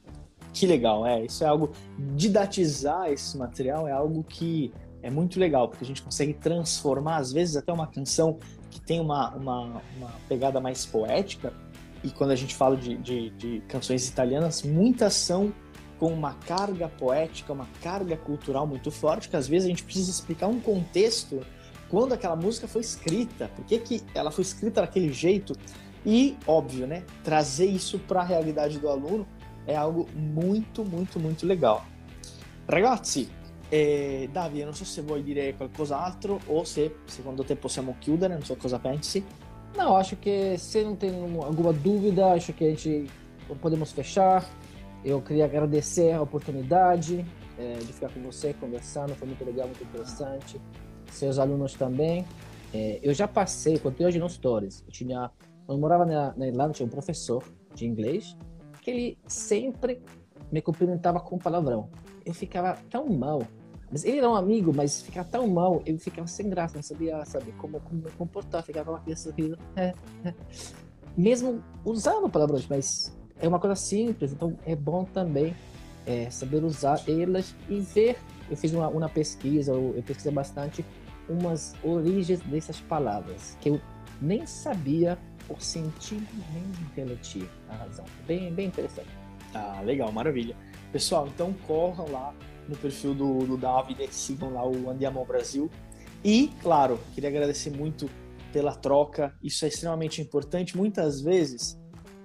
Que 0.54 0.66
legal, 0.66 1.06
é. 1.06 1.26
Isso 1.26 1.44
é 1.44 1.48
algo. 1.48 1.72
Didatizar 2.16 3.12
esse 3.12 3.38
material 3.38 3.88
é 3.88 3.92
algo 3.92 4.24
que 4.24 4.74
é 5.02 5.10
muito 5.10 5.40
legal, 5.40 5.70
porque 5.70 5.84
a 5.84 5.88
gente 5.88 6.02
consegue 6.02 6.34
transformar, 6.34 7.18
às 7.18 7.32
vezes, 7.32 7.56
até 7.56 7.72
uma 7.72 7.88
canção 7.88 8.38
que 8.70 8.82
tem 8.82 9.00
uma, 9.00 9.36
uma, 9.36 9.82
uma 9.98 10.12
pegada 10.28 10.60
mais 10.60 10.86
poética. 10.86 11.54
E 12.04 12.10
quando 12.10 12.32
a 12.32 12.36
gente 12.36 12.56
fala 12.56 12.78
de, 12.78 12.98
de, 12.98 13.30
de 13.32 13.62
canções 13.68 14.08
italianas, 14.08 14.64
muitas 14.64 15.14
são 15.14 15.54
com 16.00 16.08
uma 16.14 16.34
carga 16.34 16.88
poética, 16.88 17.52
uma 17.52 17.68
carga 17.82 18.16
cultural 18.16 18.66
muito 18.66 18.90
forte, 18.90 19.28
que 19.28 19.36
às 19.36 19.48
vezes 19.48 19.66
a 19.66 19.70
gente 19.70 19.84
precisa 19.84 20.10
explicar 20.10 20.48
um 20.48 20.60
contexto 20.60 21.42
quando 21.90 22.14
aquela 22.14 22.36
música 22.36 22.68
foi 22.68 22.82
escrita, 22.82 23.50
por 23.50 23.66
que, 23.66 23.78
que 23.80 24.04
ela 24.14 24.32
foi 24.32 24.44
escrita 24.44 24.82
daquele 24.82 25.12
jeito 25.12 25.54
e, 26.06 26.38
óbvio, 26.48 26.88
né, 26.88 27.04
trazer 27.24 27.66
isso 27.66 28.00
para 28.00 28.22
a 28.22 28.24
realidade 28.24 28.80
do 28.80 28.88
aluno 28.88 29.28
é 29.68 29.76
algo 29.76 30.08
muito, 30.16 30.86
muito, 30.86 31.20
muito 31.20 31.46
legal. 31.46 31.86
Ragazzi, 32.68 33.30
eh, 33.72 34.30
Davide, 34.32 34.66
non 34.66 34.74
so 34.74 34.86
se 34.86 35.02
vuoi 35.02 35.24
dire 35.24 35.54
qualcos'altro 35.54 36.40
o 36.48 36.64
se 36.64 36.92
secondo 37.06 37.44
te 37.44 37.56
possiamo 37.56 37.96
chiudere, 38.00 38.34
non 38.34 38.44
so 38.44 38.56
cosa 38.56 38.80
pensi. 38.80 39.24
Não, 39.76 39.96
acho 39.96 40.16
que 40.16 40.58
se 40.58 40.84
não 40.84 40.96
tem 40.96 41.12
alguma 41.44 41.74
dúvida, 41.74 42.34
acho 42.34 42.54
que 42.54 42.66
a 42.66 42.70
gente 42.70 43.10
podemos 43.62 43.92
fechar. 43.92 44.46
Eu 45.04 45.22
queria 45.22 45.46
agradecer 45.46 46.12
a 46.12 46.22
oportunidade 46.22 47.26
é, 47.58 47.74
de 47.78 47.94
ficar 47.94 48.10
com 48.14 48.22
você 48.22 48.54
conversando, 48.54 49.16
foi 49.16 49.28
muito 49.28 49.44
legal, 49.44 49.68
muito 49.68 49.84
interessante. 49.84 50.60
Seus 51.12 51.40
alunos 51.40 51.74
também. 51.74 52.26
É, 52.74 53.00
eu 53.02 53.14
já 53.14 53.28
passei, 53.28 53.80
contei 53.80 54.06
hoje 54.06 54.20
nos 54.20 54.34
stories. 54.34 54.84
Eu 54.86 54.92
tinha, 54.92 55.32
quando 55.66 55.78
eu 55.78 55.82
morava 55.82 56.06
na, 56.06 56.34
na 56.36 56.48
Irlanda, 56.48 56.74
tinha 56.74 56.86
um 56.86 56.90
professor 56.90 57.44
de 57.74 57.86
inglês 57.86 58.38
que 58.82 58.92
ele 58.92 59.18
sempre 59.28 60.02
me 60.52 60.62
cumprimentava 60.62 61.20
com 61.20 61.38
palavrão. 61.38 61.90
Eu 62.26 62.34
ficava 62.34 62.78
tão 62.90 63.08
mal. 63.08 63.42
Mas 63.92 64.06
ele 64.06 64.20
era 64.20 64.30
um 64.30 64.36
amigo, 64.36 64.72
mas 64.74 65.02
ficava 65.02 65.28
tão 65.28 65.48
mal, 65.48 65.82
eu 65.84 65.98
ficava 65.98 66.28
sem 66.28 66.48
graça, 66.48 66.76
não 66.76 66.84
sabia, 66.84 67.26
sabe, 67.26 67.52
como, 67.54 67.80
como 67.80 68.04
me 68.04 68.12
comportar. 68.12 68.64
Ficava 68.64 68.92
uma 68.92 69.00
criança. 69.00 69.34
É, 69.76 69.94
é. 70.24 70.34
Mesmo 71.18 71.64
usando 71.84 72.30
palavrões, 72.30 72.68
mas 72.68 73.19
é 73.40 73.48
uma 73.48 73.60
coisa 73.60 73.76
simples, 73.76 74.32
então 74.32 74.58
é 74.66 74.76
bom 74.76 75.06
também 75.06 75.56
é, 76.06 76.30
saber 76.30 76.64
usar 76.64 77.02
elas 77.08 77.56
e 77.70 77.80
ver. 77.80 78.18
Eu 78.50 78.58
fiz 78.58 78.74
uma, 78.74 78.88
uma 78.88 79.10
pesquisa, 79.10 79.72
eu, 79.72 79.94
eu 79.96 80.04
pesquisei 80.04 80.32
bastante 80.32 80.86
umas 81.30 81.76
origens 81.84 82.40
dessas 82.42 82.80
palavras 82.80 83.56
que 83.62 83.70
eu 83.70 83.80
nem 84.20 84.46
sabia 84.46 85.18
o 85.48 85.60
sentido 85.60 86.28
mesmo 86.52 86.90
que 86.94 87.02
ela 87.02 87.18
a 87.70 87.76
razão. 87.84 88.06
Bem, 88.28 88.54
bem 88.54 88.68
interessante. 88.68 89.10
Ah, 89.54 89.82
legal, 89.84 90.12
maravilha. 90.12 90.56
Pessoal, 90.92 91.28
então 91.28 91.54
corram 91.66 92.12
lá 92.12 92.34
no 92.68 92.76
perfil 92.76 93.14
do, 93.14 93.40
do 93.46 93.58
David, 93.58 94.14
sigam 94.14 94.54
lá 94.54 94.68
o 94.68 94.90
Andiamo 94.90 95.24
Brasil. 95.26 95.70
E, 96.24 96.52
claro, 96.62 97.00
queria 97.14 97.30
agradecer 97.30 97.72
muito 97.72 98.10
pela 98.52 98.76
troca, 98.76 99.34
isso 99.42 99.66
é 99.66 99.68
extremamente 99.68 100.22
importante. 100.22 100.76
Muitas 100.76 101.22
vezes 101.22 101.80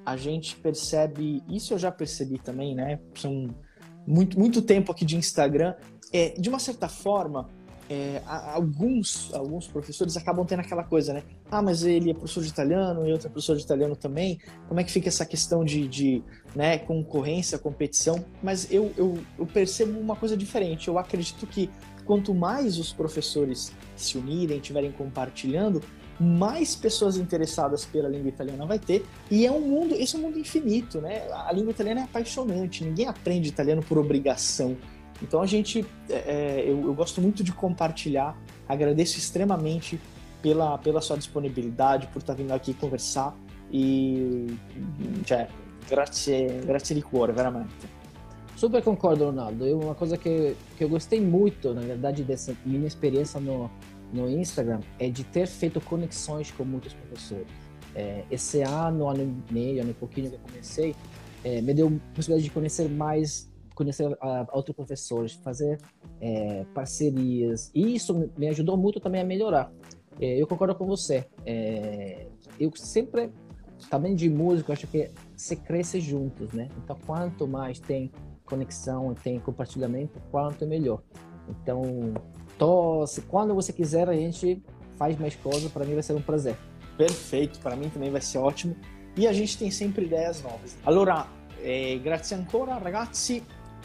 a 0.05 0.17
gente 0.17 0.57
percebe, 0.57 1.43
isso 1.49 1.75
eu 1.75 1.79
já 1.79 1.91
percebi 1.91 2.39
também, 2.39 2.75
né? 2.75 2.99
São 3.15 3.49
muito, 4.07 4.39
muito 4.39 4.61
tempo 4.63 4.93
aqui 4.93 5.05
de 5.05 5.17
Instagram. 5.17 5.75
É, 6.13 6.31
de 6.39 6.49
uma 6.49 6.59
certa 6.59 6.89
forma, 6.89 7.49
é, 7.89 8.23
alguns, 8.27 9.33
alguns 9.35 9.67
professores 9.67 10.17
acabam 10.17 10.45
tendo 10.47 10.61
aquela 10.61 10.85
coisa, 10.85 11.13
né? 11.13 11.23
Ah, 11.51 11.61
mas 11.61 11.85
ele 11.85 12.11
é 12.11 12.15
professor 12.15 12.43
de 12.43 12.49
italiano 12.49 13.07
e 13.07 13.13
outro 13.13 13.29
é 13.29 13.31
professor 13.31 13.57
de 13.57 13.63
italiano 13.63 13.97
também. 13.97 14.39
Como 14.69 14.81
é 14.81 14.85
que 14.85 14.93
fica 14.93 15.09
essa 15.09 15.27
questão 15.27 15.65
de, 15.65 15.87
de 15.89 16.23
né, 16.55 16.79
concorrência, 16.79 17.59
competição? 17.59 18.25
Mas 18.43 18.71
eu, 18.71 18.93
eu, 18.97 19.19
eu 19.39 19.47
percebo 19.47 19.99
uma 19.99 20.17
coisa 20.17 20.37
diferente. 20.37 20.89
Eu 20.89 20.99
acredito 20.99 21.47
que 21.47 21.71
quanto 22.05 22.35
mais 22.35 22.79
os 22.79 22.93
professores 22.93 23.73
se 23.97 24.17
unirem, 24.17 24.59
estiverem 24.59 24.93
compartilhando, 24.93 25.83
mais 26.19 26.77
pessoas 26.77 27.17
interessadas 27.17 27.85
pela 27.85 28.09
língua 28.09 28.29
italiana 28.29 28.65
vai 28.67 28.79
ter. 28.79 29.05
E 29.31 29.47
é 29.47 29.53
um 29.53 29.61
mundo, 29.61 29.95
esse 29.95 30.17
é 30.17 30.19
um 30.19 30.23
mundo 30.23 30.39
infinito, 30.39 31.01
né? 31.01 31.23
A 31.33 31.53
língua 31.53 31.71
italiana 31.71 32.03
é 32.03 32.05
apaixonante, 32.05 32.85
ninguém 32.85 33.07
aprende 33.07 33.49
italiano 33.49 33.83
por 33.83 33.99
obrigação. 33.99 34.77
Então 35.23 35.41
a 35.41 35.47
gente, 35.47 35.87
é, 36.09 36.15
é, 36.15 36.65
eu, 36.67 36.83
eu, 36.83 36.95
gosto 36.95 37.21
muito 37.21 37.43
de 37.43 37.53
compartilhar, 37.53 38.37
agradeço 38.69 39.19
extremamente 39.19 40.01
pela, 40.43 40.77
pela 40.79 41.01
sua 41.01 41.17
disponibilidade, 41.17 42.07
por 42.09 42.19
estar 42.19 42.35
vindo 42.35 42.53
aqui 42.53 42.75
conversar 42.75 43.35
e, 43.73 44.47
cioè, 45.25 45.49
grazie, 45.89 46.61
grazie 46.65 46.95
di 46.95 47.03
cuore, 47.03 47.33
veramente. 47.33 47.73
Super 48.57 48.83
concordo, 48.83 49.25
Ronaldo. 49.25 49.67
Eu, 49.67 49.81
uma 49.81 49.95
coisa 49.95 50.17
que, 50.17 50.57
que 50.77 50.85
eu 50.85 50.89
gostei 50.89 51.21
muito, 51.21 51.75
na 51.75 51.81
verdade, 51.81 52.23
dessa 52.23 52.55
minha 52.65 52.87
experiência 52.87 53.41
no, 53.41 53.71
no 54.15 54.31
Instagram 54.31 54.81
é 54.99 55.11
de 55.11 55.25
ter 55.25 55.47
feito 55.47 55.81
conexões 55.81 56.51
com 56.51 56.65
muitos 56.65 56.95
professores. 56.95 57.47
É, 57.95 58.25
esse 58.31 58.63
ano, 58.63 59.09
ano 59.09 59.23
e 59.23 59.53
meio, 59.53 59.83
ano 59.83 59.91
e 59.91 59.95
pouquinho 59.95 60.31
que 60.31 60.37
eu 60.37 60.41
comecei, 60.41 60.95
é, 61.45 61.61
me 61.61 61.75
deu 61.75 61.89
a 61.89 62.15
possibilidade 62.15 62.45
de 62.45 62.51
conhecer 62.51 62.89
mais 62.89 63.53
conhecer 63.75 64.07
uh, 64.07 64.17
outros 64.53 64.75
professores, 64.77 65.33
fazer 65.33 65.79
é, 66.21 66.65
parcerias. 66.73 67.71
E 67.75 67.95
isso 67.95 68.31
me 68.39 68.49
ajudou 68.49 68.77
muito 68.77 69.01
também 69.01 69.21
a 69.21 69.25
melhorar. 69.25 69.71
É, 70.21 70.41
eu 70.41 70.47
concordo 70.47 70.75
com 70.75 70.87
você. 70.87 71.27
É, 71.45 72.27
eu 72.59 72.71
sempre, 72.77 73.31
também 73.91 74.15
de 74.15 74.31
música, 74.31 74.73
acho 74.73 74.87
que 74.87 75.11
se 75.37 75.57
cresce 75.57 76.01
juntos, 76.01 76.53
né? 76.53 76.69
Então, 76.83 76.97
quanto 77.05 77.47
mais 77.47 77.81
tem 77.81 78.13
conexão, 78.45 79.13
tem 79.15 79.41
compartilhamento, 79.41 80.21
quanto 80.31 80.67
melhor. 80.67 81.03
Então, 81.49 81.83
tô, 82.59 83.07
se, 83.07 83.23
quando 83.23 83.55
você 83.55 83.73
quiser, 83.73 84.09
a 84.09 84.15
gente 84.15 84.63
faz 84.97 85.19
mais 85.19 85.35
coisas. 85.37 85.71
Para 85.71 85.85
mim 85.85 85.95
vai 85.95 86.03
ser 86.03 86.15
um 86.15 86.23
prazer. 86.23 86.57
Perfeito, 86.97 87.59
para 87.61 87.77
mim 87.77 87.89
também 87.89 88.11
vai 88.11 88.21
ser 88.21 88.39
ótimo. 88.39 88.77
E 89.17 89.27
a 89.27 89.33
gente 89.33 89.59
tem 89.59 89.71
sempre 89.71 90.05
ideias 90.05 90.43
novas. 90.43 90.77
Allora, 90.85 91.27
eh, 91.61 92.01
grazie 92.03 92.37
ancora 92.37 92.79
ragazzi. 92.79 93.43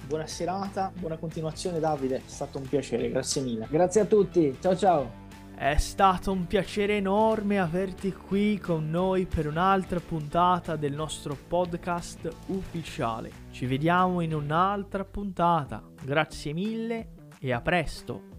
buona 0.07 0.25
serata, 0.25 0.91
buona 0.97 1.17
continuazione 1.17 1.79
Davide, 1.79 2.17
è 2.17 2.21
stato 2.25 2.57
un 2.57 2.67
piacere, 2.67 3.09
grazie 3.09 3.41
mille. 3.41 3.67
Grazie 3.69 4.01
a 4.01 4.05
tutti, 4.05 4.57
ciao 4.59 4.75
ciao. 4.75 5.27
È 5.55 5.75
stato 5.77 6.31
un 6.31 6.47
piacere 6.47 6.95
enorme 6.97 7.59
averti 7.59 8.13
qui 8.13 8.57
con 8.59 8.89
noi 8.89 9.25
per 9.25 9.45
un'altra 9.45 9.99
puntata 9.99 10.77
del 10.77 10.93
nostro 10.93 11.35
podcast 11.35 12.29
ufficiale. 12.47 13.29
Ci 13.51 13.65
vediamo 13.65 14.21
in 14.21 14.33
un'altra 14.33 15.03
puntata. 15.03 15.83
Grazie 16.01 16.53
mille 16.53 17.09
e 17.39 17.51
a 17.51 17.59
presto. 17.59 18.38